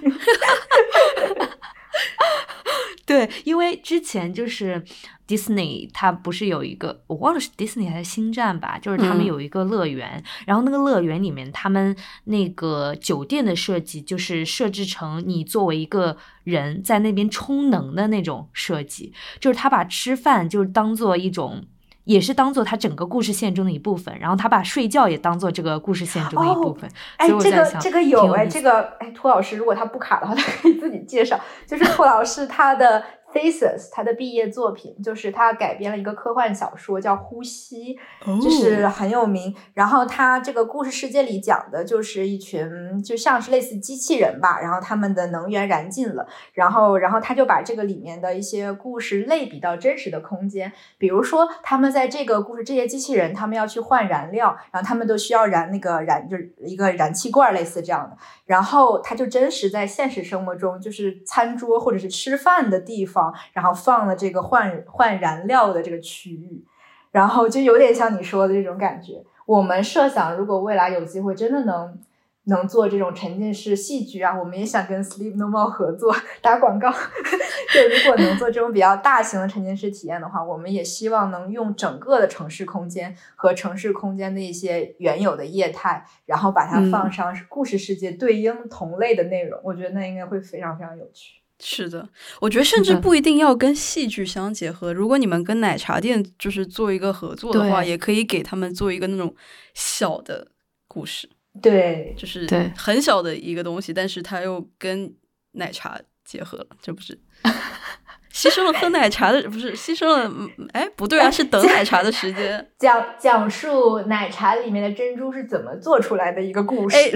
[3.05, 4.83] 对，因为之前就是
[5.27, 21.65] Disney，它不是有一个我忘了是 Disney 还是星战吧，就是他们有一个乐园，然后那个乐园里面，他们那个酒店的设计就是设置成你作为一个人在那边充能的那种设计，就是他把吃饭就是当做一种。
[22.05, 26.91] 也是当做他整个故事线中的一部分，然后他把睡觉也当做这个故事线中的一部分。
[27.17, 31.39] 哎，这个这个有哎，这个哎，涂老师如果他不卡的话，他可以自己介绍。
[31.67, 33.03] 就是 涂老师他的。
[33.33, 37.97] thesis，他的毕业作品就是他改编了一个科幻小说，叫《呼吸》，
[38.43, 39.55] 就是很有名。
[39.75, 63.22] 然后他这个故事世界里讲的就是一群就像是类似机器人吧，然后他们的能源燃尽了，然后然后他就把这个里面的一些故事类比到真实的空间，比如说他们在这个故事，这些机器人他们要去换燃料，然后他们都需要燃那个燃就是一个燃气罐类似这样的，然后他就真实在现实生活中就是餐桌或者是吃饭的地方。
[63.53, 66.65] 然后放了这个换换燃料的这个区域，
[67.11, 69.23] 然后就有点像你说的这种感觉。
[69.45, 71.99] 我们设想，如果未来有机会，真的能
[72.45, 76.91] 能做这种沉浸式戏剧啊，我们也想跟 Sleep No More 合作打广告。
[77.73, 89.61] 就如果能做这种比较大型的沉浸式体验的话，我们也希望能用整个的城市空间和城市空间的一些原有的业态，然后把它放上故事世界对应同类的内容。
[89.65, 91.42] 我觉得那应该会非常非常有趣。
[91.65, 92.09] 是的，
[92.41, 94.93] 我觉得甚至不一定要跟戏剧相结合。
[94.93, 99.33] 如果你们跟奶茶店就是做一个合作的话，也可以给他们做一个那种
[99.73, 100.49] 小的
[100.89, 101.31] 故事。
[101.63, 105.15] 对，就是很小的一个东西，但是它又跟
[105.53, 107.17] 奶茶结合了，这不是
[108.33, 110.49] 牺牲了喝奶茶的，不是牺牲了？
[110.73, 112.73] 哎，不对啊，是等奶茶的时间。
[112.79, 116.97] 讲讲述奶茶里面的珍珠是怎么做出来的一个故事。
[116.97, 117.13] 哎，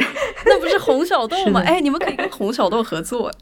[0.46, 1.62] 那不是红小豆 吗？
[1.66, 3.32] 哎，你们可以跟红小豆合作。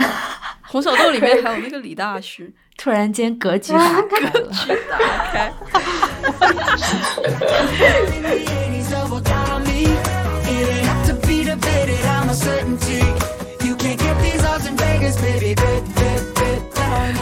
[0.62, 4.40] 红小豆里面还有那个李大勋，突然间格局 打开了。
[4.40, 4.98] 格局打
[5.32, 5.52] 开。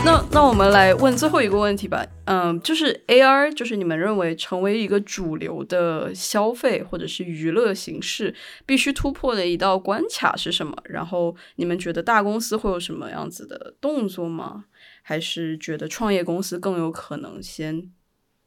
[0.08, 8.34] 那那我们来问最后一个问题吧，嗯，就是 AR，就是你们认为成为一个主流的消费或者是娱乐形式，
[8.64, 10.74] 必须突破的一道关卡是什么？
[10.84, 14.64] 然后你们觉得大公司会有什么样子的动作吗？
[15.02, 17.90] 还是觉得创业公司更有可能先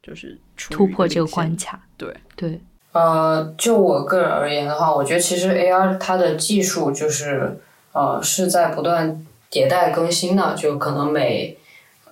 [0.02, 1.80] 就是突破这个关卡？
[1.96, 2.60] 对对。
[2.90, 7.60] 呃，就我个人而言的话，我觉得其实 AR 它的技术就是
[7.92, 9.24] 呃是在不断。
[9.52, 11.58] 迭代更新呢，就可能每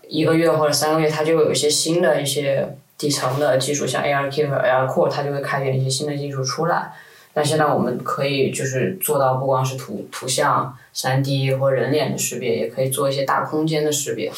[0.06, 6.92] 一个月或者三个月，它就有一些新的一些底层的技术，像 ark 和 ARCore，它就会开源一些新的技术出来。
[7.32, 14.30] 那现在我们可以就是做到不光是图图像、三 D 或人脸的识别，也可以做一些大空间的识别。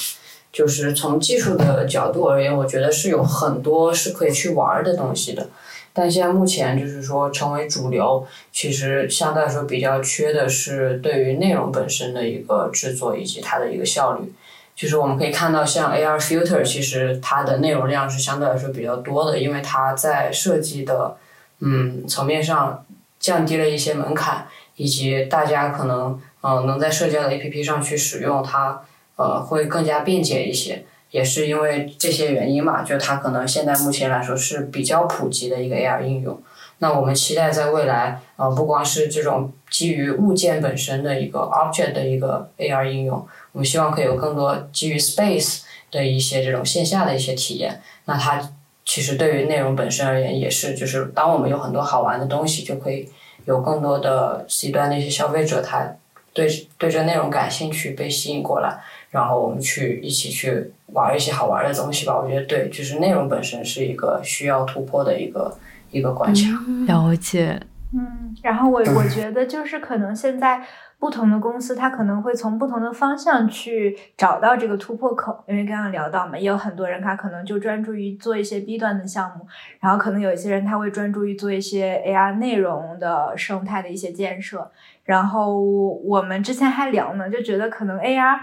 [0.53, 5.49] 就是从技术的角度而言，我觉得是有很多是可以去玩的东西的。
[5.93, 14.33] 但现在目前就是说成为主流，其实相对来说比较缺的是对于内容本身的一个制作以及它的一个效率。
[14.75, 21.17] 就是我们可以看到，像 AR Filter，其实它的内容量是相对来说比较多的，因为它在设计的
[21.61, 22.85] 嗯层面上
[23.21, 28.83] 降低了一些门槛，以及大家可能嗯能在社交的 APP 上去使用它，
[29.17, 30.85] 呃会更加便捷一些。
[31.13, 36.43] 也是因为这些原因嘛，就它可能现在目前来说是比较普及的一个 AR 应用。
[36.79, 45.61] 那我们期待在未来，呃，不光是这种基于物件本身的一个 object 的一个 AR 应用，我们希望可以有更多基于 space
[45.93, 47.81] 的一些这种线下的一些体验。
[48.07, 48.51] 那它
[48.85, 53.09] 其实对于内容本身而言，也是就是当我们有很多好玩的东西，就可以
[53.45, 55.95] 有更多的 C 端的一些消费者，他
[56.33, 56.49] 对
[56.79, 62.17] 对这内容感兴趣，被吸引过来，然后我们去一起去玩一些好玩的东西吧。
[62.17, 65.57] 我觉得对，就是内容本身是一个需要突破的一个
[65.91, 66.41] 一个关卡。
[66.87, 67.61] 了解。
[67.95, 70.63] 嗯，然后我 我觉得就是可能现在。
[71.03, 75.43] 不同的公司，它可能会从不同的方向去找到这个突破口。
[75.49, 79.45] 因为刚刚聊到嘛，也有很多人他可能就专注于做一些 B 端的项目，
[79.81, 84.71] 然后可能有一些人他会专注于做一些 AR 内容的生态的一些建设。
[85.03, 88.39] 然后我们之前还聊呢，就觉得可能 AR，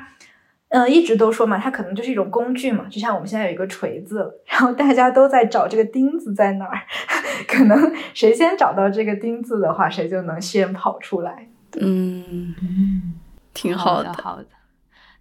[0.70, 6.82] 嗯，一直都说嘛，它可能就是一种工具嘛，就像我们现在有一个锤子，然后大家都在找这个钉子在哪儿，
[7.48, 11.50] 可能谁先找到这个钉子的话，谁就能先跑出来。
[11.80, 13.14] 嗯嗯，
[13.54, 14.46] 挺好的，好的，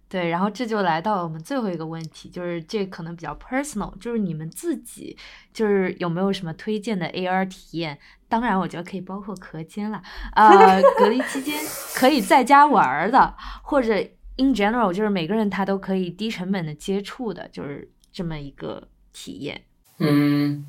[0.07, 5.17] 对，然后这就来到了我们最后一个问题，就是这可能比较 personal，就是你们自己
[5.53, 7.97] 就是有没有什么推荐的 AR 体验？
[8.27, 9.99] 当然，我觉得可以包括隔间了，
[10.35, 11.55] 呃，隔离期间
[11.95, 13.33] 可以在家玩的，
[13.63, 13.95] 或者
[14.39, 19.61] in general，就是每个人他都可以低成本的接触的，就是这么一个体验。
[19.99, 20.65] 嗯，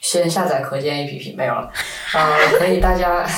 [0.00, 1.72] 先下载可见 APP 没有了，
[2.14, 3.26] 呃，可以大家。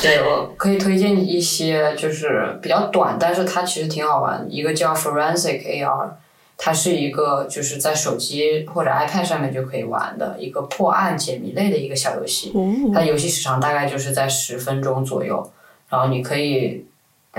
[0.00, 4.46] 对，我可以推荐一些，就是比较短，但是它其实挺好玩。
[4.48, 6.10] 一个叫 Forensic AR，
[6.56, 12.52] 它是一个就是在手机或者 iPad 上面就可以玩的一个破案解谜类的一个小游戏。
[12.94, 15.50] 它游戏时长大概就是在十分钟左右，
[15.88, 16.86] 然后你可以，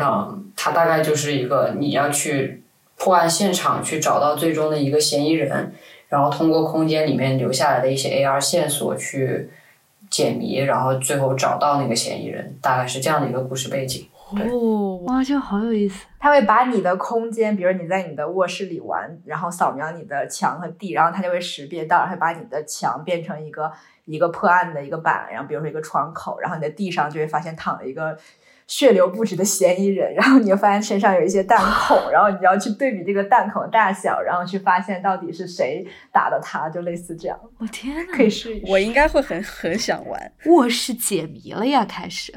[0.01, 2.63] 嗯，它大概就是一个你要去
[2.97, 5.73] 破案现场去找到最终的一个嫌疑人，
[6.07, 9.49] 然后通过空间里面留下来的一些 AR 线索去。
[10.11, 14.09] 解谜，然后最后找到那个嫌疑人，大概是这样的一个故事背景。
[14.31, 16.07] 哦，哇，这个好有意思！
[16.19, 23.71] 他会把你的空间，比如你在你的卧室里玩，然后扫描你的墙和地，然后它就会识别到，会把你的墙变成一个
[24.05, 28.17] 一个破案的一个板，然后比如说一个窗口，然后你的地上就会发现躺了一个。
[28.69, 31.57] 血流不止的嫌疑人，然后你就发现身上有一些弹
[31.87, 37.37] 孔，然后你要去对比这个弹孔大小，然后去发现到底是谁打的他，就类似这样。
[37.57, 38.71] 我天呐，可以试一试。
[38.71, 41.83] 我应该会很很想玩卧室解谜了呀！
[41.83, 42.31] 开始，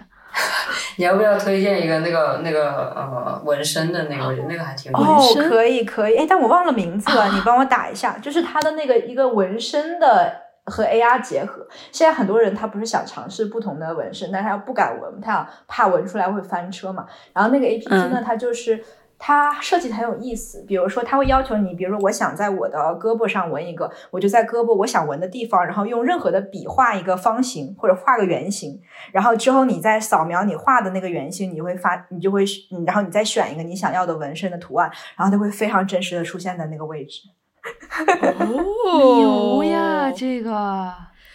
[0.96, 4.24] 你要不要推荐一个那个那个呃纹身的那个？
[4.24, 5.20] 我觉得那个还挺哦，
[5.50, 6.16] 可以可以。
[6.16, 8.16] 哎，但我忘了名字了，你帮我打一下。
[8.22, 10.40] 就是他的那个一个纹身的。
[10.64, 17.06] 和 AR 结合，现在很多人他不是想尝试不同的纹身，但他又不敢纹，他怕纹出来会翻车嘛。
[17.32, 18.82] 然后那个 APP 呢，它就是
[19.18, 28.80] 它设计很有意思，比如说它会要求你，比如说我想在我的胳膊上纹一个，我就在胳膊我想纹的地方，然后用任何的笔画一个方形或者画个圆形，
[29.12, 32.44] 然后之后你再扫描你画的那个圆形，你会发你就会，
[32.86, 37.22] 然后你再选一个你想要的纹身的图案，然后它会非常真实的出现在那个位置。
[38.98, 40.92] 牛呀，这个，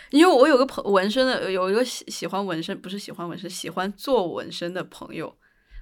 [0.09, 5.33] 因为我有个朋纹身的，有一个喜喜欢纹身，不是喜欢纹身，喜欢做纹身的朋友，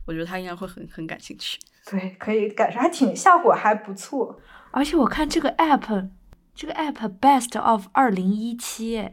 [0.05, 1.57] 我觉得他应该会很很感兴趣。
[1.89, 4.39] 对，可以感受还挺效果还不错。
[4.71, 6.09] 而且我看这个 app，
[6.53, 9.09] 这个 app best of 二零一七，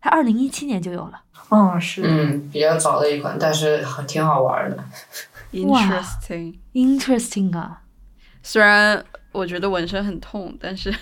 [0.00, 1.22] 它二零一七年就有了。
[1.50, 4.84] 嗯，是，嗯，比较早的一款，但是挺好玩的。
[5.52, 7.82] Interesting，interesting 啊，
[8.42, 9.04] 虽然。
[9.32, 10.94] 我觉得纹身很痛，但是，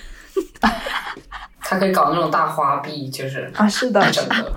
[1.61, 4.53] 他可以搞那种大花臂，就是啊，是的，整个。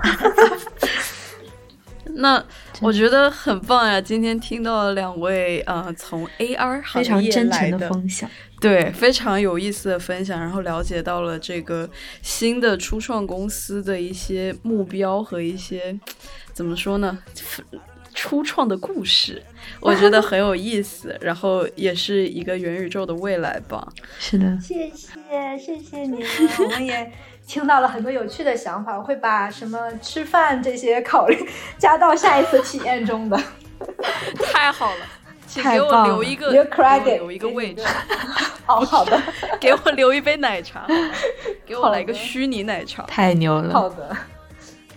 [2.14, 2.44] 那
[2.80, 4.00] 我觉得很棒呀！
[4.00, 8.28] 今天听到了两位呃，从 AR 非常真诚的分享，
[8.60, 11.88] 对，非常有意思的分享，然后了解到了这个
[12.20, 15.96] 新的初创公司的一些目标和一些
[16.52, 17.16] 怎么说呢？
[18.20, 19.42] 初创的故事，
[19.80, 23.88] 我觉得很有意思，然后也是一个元宇宙的未来吧。
[24.18, 26.22] 是的，谢谢谢谢你，
[26.58, 27.10] 我们也
[27.46, 31.48] 听到了很多有趣的想法，我会把什么吃饭这些考虑
[31.78, 33.42] 加到下一次体验中的。
[34.52, 35.06] 太好了，
[35.46, 37.82] 请给我留一个留一个位置。
[38.68, 39.18] 哦好的，
[39.58, 40.86] 给我留一杯奶茶，
[41.64, 43.72] 给我来个虚拟奶茶，太牛了。
[43.72, 44.14] 好的。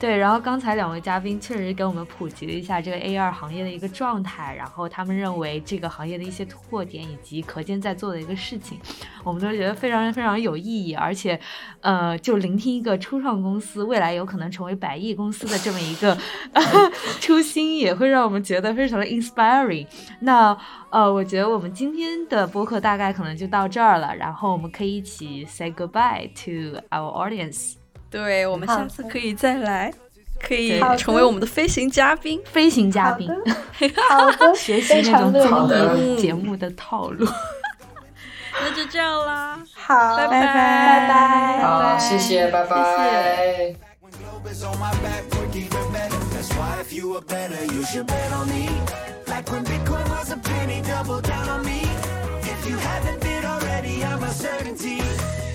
[0.03, 8.77] 对，然后刚才两位嘉宾确实给我们普及了一下这个 AR 行业的一个状态，然后他们认为这个行业的一些突破点以及可见在做的一个事情，
[9.23, 11.39] 我们都觉得非常非常有意义，而且，
[11.79, 16.17] 呃，就聆听一个初创公司未来有可能成为百亿公司的这么一个
[17.21, 19.87] 初心，也会让我们觉得非常的 inspiring。
[20.19, 20.53] 那
[20.89, 27.82] 呃，我觉得我们今天的播客大概可能就到这儿了，然后我们可以一起 say goodbye to our audience。
[28.13, 29.91] 对我们下次可以再来，
[30.39, 33.27] 可以成为我们的飞行嘉宾，飞行嘉宾，
[34.07, 37.27] 好的，学习那种综艺节目的套路。
[38.61, 43.75] 那就这样啦，好，拜拜，拜拜，好，谢谢，拜拜。
[49.25, 51.87] Like when Bitcoin was a penny, double down on me.
[52.43, 55.01] If you haven't bid already, I'm a certainty.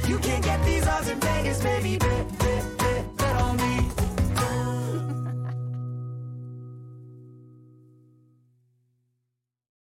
[0.09, 1.99] You can't get these odds in Vegas, baby.